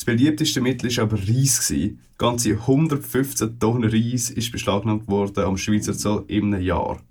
Das 0.00 0.06
beliebteste 0.06 0.62
Mittel 0.62 0.96
war 0.96 1.02
aber 1.04 1.18
Reis. 1.18 1.74
Ganze 2.16 2.52
115 2.52 3.58
Tonnen 3.58 3.90
Reis 3.90 4.30
ist 4.30 4.50
beschlagnahmt 4.50 5.06
worden 5.08 5.44
am 5.44 5.58
Schweizer 5.58 5.92
Zoll 5.92 6.24
in 6.26 6.54
einem 6.54 6.64
Jahr. 6.64 7.02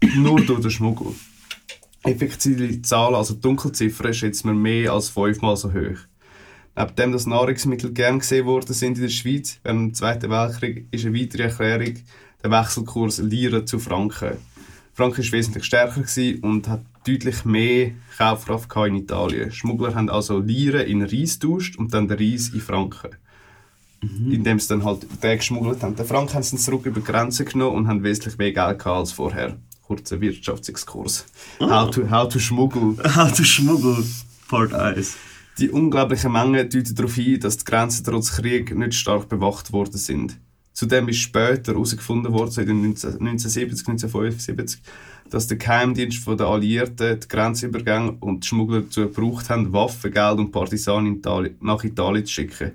Nur 0.14 0.40
durch 0.40 0.60
den 0.60 0.70
Schmuggel. 0.70 1.08
Effektive 2.04 2.80
Zahl, 2.82 3.16
also 3.16 3.34
die 3.34 3.40
Dunkelziffer, 3.40 4.08
ist 4.08 4.20
jetzt 4.20 4.44
mehr 4.44 4.92
als 4.92 5.08
fünfmal 5.08 5.56
so 5.56 5.72
hoch. 5.72 5.98
Neben 6.76 6.94
dem, 6.96 7.10
dass 7.10 7.26
Nahrungsmittel 7.26 7.92
gern 7.92 8.20
gesehen 8.20 8.46
worden 8.46 8.72
sind 8.72 8.96
in 8.96 9.02
der 9.02 9.10
Schweiz 9.10 9.58
während 9.64 9.80
dem 9.80 9.94
Zweiten 9.94 10.30
Weltkrieg, 10.30 10.86
ist 10.92 11.04
eine 11.04 11.18
weitere 11.18 11.42
Erklärung 11.42 11.94
der 12.40 12.50
Wechselkurs 12.52 13.18
Lira 13.18 13.66
zu 13.66 13.80
Franken. 13.80 14.36
Franken 14.92 15.24
war 15.24 15.32
wesentlich 15.32 15.64
stärker 15.64 16.04
und 16.42 16.68
hat 16.68 16.84
deutlich 17.06 17.44
mehr 17.44 17.92
Kaufkraft 18.16 18.68
in 18.86 18.96
Italien. 18.96 19.52
Schmuggler 19.52 19.94
haben 19.94 20.10
also 20.10 20.38
Lira 20.38 20.80
in 20.80 21.02
Reis 21.02 21.38
getauscht 21.38 21.76
und 21.76 21.94
dann 21.94 22.08
den 22.08 22.18
Reis 22.18 22.48
in 22.50 22.60
Franken. 22.60 23.10
Mhm. 24.02 24.32
Indem 24.32 24.58
sie 24.58 24.68
dann 24.68 24.84
halt 24.84 25.06
den 25.22 25.36
geschmuggelt 25.36 25.82
haben. 25.82 25.96
Den 25.96 26.06
Franken 26.06 26.34
haben 26.34 26.42
sie 26.42 26.56
zurück 26.56 26.86
über 26.86 27.00
die 27.00 27.06
Grenze 27.06 27.44
genommen 27.44 27.76
und 27.76 27.88
haben 27.88 28.02
wesentlich 28.02 28.38
mehr 28.38 28.52
Geld 28.52 28.86
als 28.86 29.12
vorher. 29.12 29.58
Kurzer 29.82 30.20
Wirtschaftsexkurs. 30.20 31.26
Oh. 31.58 31.68
How, 31.68 31.90
to, 31.90 32.10
how 32.10 32.28
to 32.28 32.38
schmuggle. 32.38 32.96
How 33.16 33.32
to 33.32 33.44
schmuggle. 33.44 34.04
Part 34.48 34.72
1. 34.72 35.16
Die 35.58 35.68
unglaubliche 35.68 36.28
Menge 36.28 36.64
deutet 36.64 36.98
darauf 36.98 37.14
hin, 37.14 37.40
dass 37.40 37.58
die 37.58 37.64
Grenzen 37.64 38.04
trotz 38.04 38.32
Krieg 38.32 38.74
nicht 38.74 38.94
stark 38.94 39.28
bewacht 39.28 39.72
worden 39.72 39.98
sind. 39.98 40.38
Zudem 40.72 41.08
ist 41.08 41.18
später 41.18 41.72
herausgefunden 41.72 42.32
worden, 42.32 42.50
so 42.50 42.60
in 42.60 42.68
den 42.68 42.84
1970, 42.84 43.88
1975, 43.88 44.80
dass 45.28 45.46
der 45.46 45.58
Geheimdienst 45.58 46.26
der 46.26 46.46
Alliierten 46.46 47.20
die 47.20 47.28
Grenzübergänge 47.28 48.12
und 48.20 48.44
die 48.44 48.48
Schmuggler 48.48 48.82
dazu 48.82 49.02
gebraucht 49.02 49.50
haben, 49.50 49.72
Waffen, 49.72 50.12
Geld 50.12 50.38
und 50.38 50.52
Partisanen 50.52 51.20
nach 51.60 51.84
Italien 51.84 52.24
zu 52.24 52.32
schicken. 52.32 52.72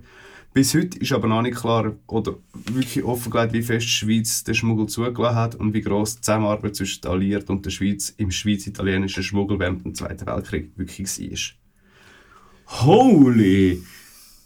Bis 0.55 0.73
heute 0.73 0.97
ist 0.99 1.11
aber 1.11 1.27
noch 1.27 1.41
nicht 1.41 1.57
klar 1.57 1.97
oder 2.07 2.37
wirklich 2.53 3.03
offengelegt, 3.03 3.51
wie 3.51 3.61
fest 3.61 3.87
die 3.87 3.89
Schweiz 3.89 4.43
den 4.45 4.55
Schmuggel 4.55 4.87
zugelassen 4.87 5.35
hat 5.35 5.55
und 5.55 5.73
wie 5.73 5.81
gross 5.81 6.15
die 6.15 6.21
Zusammenarbeit 6.21 6.77
zwischen 6.77 7.01
den 7.01 7.11
Alliierten 7.11 7.57
und 7.57 7.65
der 7.65 7.71
Schweiz 7.71 8.13
im 8.15 8.31
schweiz-italienischen 8.31 9.21
Schmuggel 9.21 9.59
während 9.59 9.83
dem 9.83 9.93
Zweiten 9.93 10.25
Weltkrieg 10.25 10.71
wirklich 10.77 11.19
war. 11.19 12.85
Holy! 12.85 13.83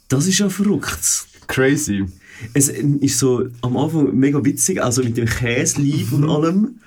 Das 0.07 0.25
ist 0.25 0.39
ja 0.39 0.49
verrückt. 0.49 1.27
Crazy. 1.45 2.05
Es 2.53 2.69
ist 2.69 3.19
so 3.19 3.45
am 3.61 3.77
Anfang 3.77 4.15
mega 4.15 4.43
witzig, 4.43 4.81
also 4.81 5.03
mit 5.03 5.17
dem 5.17 5.25
Käselief 5.27 6.13
und 6.13 6.29
allem. 6.29 6.79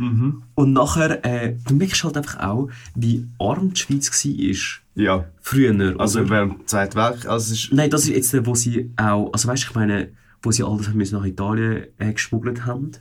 Und 0.54 0.72
nachher, 0.72 1.24
äh, 1.24 1.54
du 1.68 1.74
merkst 1.74 2.04
halt 2.04 2.16
einfach 2.16 2.40
auch, 2.40 2.68
wie 2.94 3.26
arm 3.38 3.72
die 3.74 3.80
Schweiz 3.80 4.10
war. 4.10 5.02
Ja. 5.02 5.24
Früher. 5.40 5.94
Also 5.98 6.20
oder? 6.20 6.30
während 6.30 6.52
dem 6.60 6.66
Zweiten 6.66 6.96
Weltkrieg, 6.96 7.26
also 7.30 7.54
Nein, 7.74 7.90
das 7.90 8.02
ist 8.02 8.08
jetzt 8.10 8.32
der, 8.32 8.46
wo 8.46 8.54
sie 8.54 8.90
auch, 8.96 9.32
also 9.32 9.48
weißt 9.48 9.64
du, 9.64 9.68
ich 9.68 9.74
meine, 9.74 10.08
wo 10.42 10.50
sie 10.50 10.62
alles 10.64 10.88
haben 10.88 10.96
müssen 10.98 11.18
nach 11.18 11.24
Italien 11.24 11.84
äh, 11.98 12.12
geschmuggelt 12.12 12.66
haben. 12.66 12.92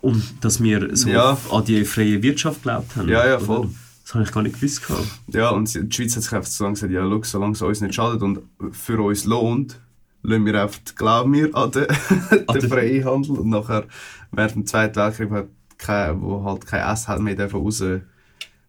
Und 0.00 0.22
dass 0.42 0.62
wir 0.62 0.96
so 0.96 1.08
Ja. 1.08 1.36
an 1.50 1.64
die 1.64 1.84
freie 1.84 2.22
Wirtschaft 2.22 2.62
geglaubt 2.62 2.96
haben. 2.96 3.08
Ja, 3.08 3.26
ja, 3.26 3.36
oder? 3.36 3.44
voll. 3.44 3.68
Das 4.04 4.14
habe 4.14 4.24
ich 4.24 4.32
gar 4.32 4.42
nicht 4.42 4.54
gewusst. 4.54 4.86
gehabt. 4.86 5.06
ja, 5.34 5.50
und 5.50 5.72
die 5.74 5.94
Schweiz 5.94 6.16
hat 6.16 6.22
sich 6.22 6.32
einfach 6.32 6.48
so 6.48 6.64
lange 6.64 6.74
gesagt, 6.74 6.92
ja, 6.92 7.02
schau, 7.02 7.22
solange 7.24 7.52
es 7.52 7.62
uns 7.62 7.80
nicht 7.82 7.94
schadet 7.94 8.22
und 8.22 8.38
für 8.72 9.00
uns 9.02 9.24
lohnt, 9.26 9.78
lassen 10.22 10.46
wir 10.46 10.62
einfach, 10.62 10.80
glauben 10.96 11.32
wir 11.34 11.54
an 11.54 11.70
den, 11.70 11.86
den 12.30 12.60
den- 12.60 12.68
freien 12.70 13.04
Handel. 13.04 13.38
Und 13.38 13.48
nachher, 13.50 13.84
während 14.32 14.54
dem 14.54 14.66
Zweiten 14.66 14.96
Weltkrieg, 14.96 15.30
hat 15.30 15.48
kein, 15.78 16.20
wo 16.20 16.42
halt 16.44 16.66
kein 16.66 16.92
Essen 16.92 17.08
hat 17.08 17.20
mehr 17.20 17.34
dürfen 17.36 17.60
raus, 17.60 17.78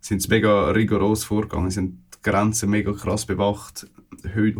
sind 0.01 0.21
sie 0.21 0.27
mega 0.29 0.69
rigoros 0.71 1.23
vorgegangen, 1.23 1.71
sind 1.71 1.97
die 2.15 2.29
Grenzen 2.29 2.69
mega 2.69 2.91
krass 2.93 3.25
bewacht, 3.25 3.88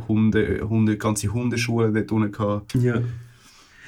Hunde, 0.08 0.62
Hunde, 0.68 0.98
ganze 0.98 1.28
Hundeschulen 1.34 1.94
dort 1.94 2.12
unten 2.12 2.32
gehabt. 2.32 2.74
Ja. 2.76 3.02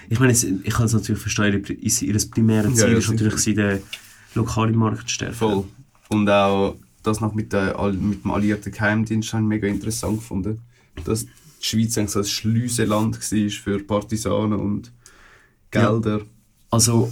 Ich 0.09 0.19
meine, 0.19 0.33
ich 0.33 0.73
kann 0.73 0.85
es 0.85 0.93
natürlich 0.93 1.21
verstehen, 1.21 1.63
ihr, 1.65 2.01
ihr 2.01 2.29
primäres 2.29 2.77
Ja, 2.79 2.85
Ziel 2.85 2.91
ja, 2.93 2.97
ist 2.97 3.09
natürlich, 3.11 3.37
sicher. 3.37 3.75
den 3.75 3.83
lokalen 4.35 4.75
Markt 4.75 5.07
zu 5.07 5.13
stärken. 5.15 5.35
Voll. 5.35 5.63
Und 6.09 6.29
auch 6.29 6.75
das 7.03 7.21
noch 7.21 7.33
mit, 7.33 7.53
der, 7.53 7.77
mit 7.93 8.23
dem 8.25 8.31
alliierten 8.31 8.71
Geheimdienst 8.71 9.31
habe 9.33 9.43
ich 9.43 9.47
mega 9.49 9.67
interessant 9.67 10.17
gefunden. 10.19 10.59
Dass 11.05 11.25
die 11.61 11.65
Schweiz 11.65 11.97
eigentlich 11.97 12.11
so 12.11 12.19
ein 12.19 12.25
Schleuseland 12.25 13.15
war 13.19 13.49
für 13.49 13.79
Partisanen 13.83 14.59
und 14.59 14.91
Gelder 15.69 16.21
Also, 16.69 17.11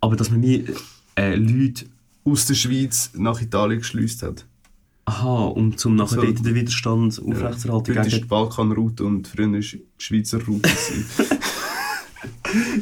aber 0.00 0.16
dass 0.16 0.30
man 0.30 0.42
wie 0.42 0.64
äh, 1.16 1.34
Leute, 1.34 1.86
aus 2.24 2.46
der 2.46 2.54
Schweiz 2.54 3.10
nach 3.14 3.40
Italien 3.40 3.80
geschleust 3.80 4.22
hat. 4.22 4.44
aha, 5.06 5.46
um 5.46 5.76
zum 5.76 5.96
nachher 5.96 6.20
So. 6.20 6.22
den 6.22 6.54
Widerstand 6.54 7.20
aufrechtzuerhalten 7.24 7.96
Heute 7.96 8.08
ist 8.08 8.16
die. 8.16 8.24
Balkanroute 8.24 9.04
und 9.04 9.26
früher 9.28 9.50
war 9.50 9.58
die 9.60 9.82
Schweizer 9.98 10.42
Route. 10.44 10.68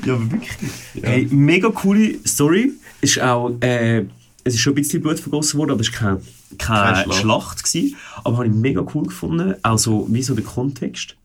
Ja, 0.05 0.15
aber 0.15 0.31
wirklich. 0.31 0.71
Hey, 1.03 1.27
mega 1.31 1.69
coole 1.71 2.17
Story. 2.27 2.73
Ist 3.01 3.21
auch, 3.21 3.51
äh, 3.61 4.07
es 4.45 4.55
ist 4.55 4.61
schon 4.61 4.73
ein 4.73 4.77
bisschen 4.77 5.03
Blut 5.03 5.21
vergossen 5.21 5.59
worden, 5.59 5.73
aber 5.73 5.81
es 5.81 5.93
war 5.93 5.99
keine, 5.99 6.23
keine, 6.59 7.03
Keine 7.03 7.13
Schlacht. 7.13 7.65
Gewesen. 7.65 7.97
Aber 8.25 8.37
habe 8.39 8.47
ich 8.47 8.53
mega 8.53 8.85
cool 8.95 9.05
gefunden. 9.05 9.55
Auch 9.63 9.79
so, 9.79 10.07
wie 10.11 10.23
so 10.23 10.35
der 10.35 10.45
Kontext. 10.45 11.17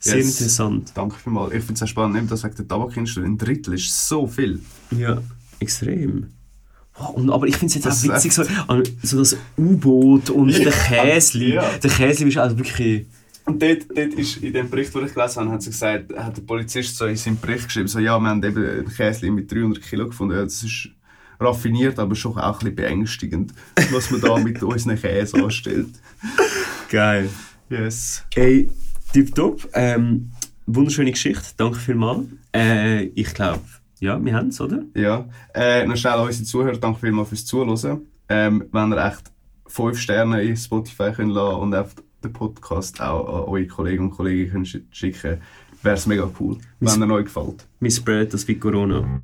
Sehr 0.00 0.16
Yes. 0.18 0.40
interessant. 0.40 0.92
Danke 0.94 1.16
vielmals. 1.22 1.52
Ich 1.54 1.60
finde 1.64 1.74
es 1.74 1.82
auch 1.82 1.86
spannend, 1.88 2.16
eben 2.18 2.28
das 2.28 2.44
wegen 2.44 2.54
der 2.56 2.68
Tabakindustrie. 2.68 3.22
Ein 3.24 3.38
Drittel 3.38 3.74
ist 3.74 4.08
so 4.08 4.26
viel. 4.26 4.60
Ja, 4.96 5.18
extrem. 5.58 6.28
Und, 7.14 7.30
aber 7.30 7.46
ich 7.46 7.56
finde 7.56 7.66
es 7.66 7.74
jetzt 7.74 7.86
Das 7.86 8.08
auch 8.08 8.14
witzig, 8.14 8.32
so, 8.32 8.44
so 9.02 9.18
das 9.18 9.36
U-Boot 9.58 10.30
und 10.30 10.48
der 10.64 10.72
Käsli. 10.72 11.54
ja. 11.54 11.68
Der 11.82 11.90
Käsli 11.90 12.28
ist 12.28 12.38
also 12.38 12.56
wirklich... 12.58 13.06
Und 13.44 13.62
dort, 13.62 13.82
dort 13.94 14.14
ist, 14.14 14.38
in 14.38 14.52
dem 14.52 14.68
Bericht, 14.70 14.94
den 14.94 15.06
ich 15.06 15.14
gelesen 15.14 15.40
habe, 15.42 15.52
hat 15.52 15.62
sie 15.62 15.70
gesagt, 15.70 16.12
hat 16.16 16.36
der 16.36 16.42
Polizist 16.42 16.96
so 16.96 17.06
in 17.06 17.16
seinem 17.16 17.38
Bericht 17.38 17.66
geschrieben, 17.66 17.86
so, 17.86 17.98
ja, 18.00 18.18
wir 18.18 18.28
haben 18.28 18.42
eben 18.42 18.64
ein 18.80 18.88
Käse 18.88 19.30
mit 19.30 19.50
300 19.52 19.82
Kilo 19.82 20.06
gefunden. 20.08 20.34
Ja, 20.36 20.42
das 20.42 20.62
ist 20.64 20.88
raffiniert, 21.40 21.98
aber 21.98 22.14
schon 22.14 22.38
auch 22.38 22.54
ein 22.54 22.58
bisschen 22.58 22.76
beängstigend, 22.76 23.52
was 23.92 24.10
man 24.10 24.20
da 24.20 24.36
mit 24.38 24.62
unseren 24.62 24.98
Käse 24.98 25.42
anstellt. 25.42 25.90
Geil. 26.90 27.28
Yes. 27.68 28.24
Ey, 28.34 28.70
tipptopp. 29.12 29.68
Ähm, 29.72 30.30
wunderschöne 30.66 31.10
Geschichte. 31.10 31.46
Danke 31.56 31.78
vielmals. 31.78 32.26
Äh, 32.54 33.04
ich 33.06 33.32
glaube, 33.34 33.62
ja, 34.00 34.22
wir 34.22 34.34
haben 34.34 34.48
es, 34.48 34.60
oder? 34.60 34.82
Ja. 34.94 35.28
Äh, 35.54 35.86
noch 35.86 35.96
schnell 35.96 36.14
an 36.14 36.26
unsere 36.26 36.44
Zuhörer, 36.44 36.76
danke 36.76 37.00
vielmals 37.00 37.28
fürs 37.30 37.46
Zuhören. 37.46 38.06
Ähm, 38.28 38.64
wenn 38.72 38.92
ihr 38.92 39.06
echt 39.06 39.32
5 39.66 39.98
Sterne 39.98 40.42
in 40.42 40.56
Spotify 40.56 41.12
könnt 41.12 41.32
lassen 41.32 41.60
und 41.60 41.74
einfach 41.74 41.94
den 42.22 42.32
Podcast 42.32 43.00
auch 43.00 43.26
an 43.26 43.48
eure 43.48 43.66
Kollegen 43.66 44.04
und 44.04 44.10
Kolleginnen 44.10 44.64
könnt 44.64 44.82
schicken, 44.90 45.38
wäre 45.82 45.94
es 45.94 46.06
mega 46.06 46.28
cool, 46.40 46.58
wenn 46.80 47.02
er 47.02 47.10
euch 47.10 47.24
gefällt. 47.26 47.66
Wir 47.80 47.90
spreaden 47.90 48.30
das 48.30 48.46
wie 48.48 48.58
Corona. 48.58 49.22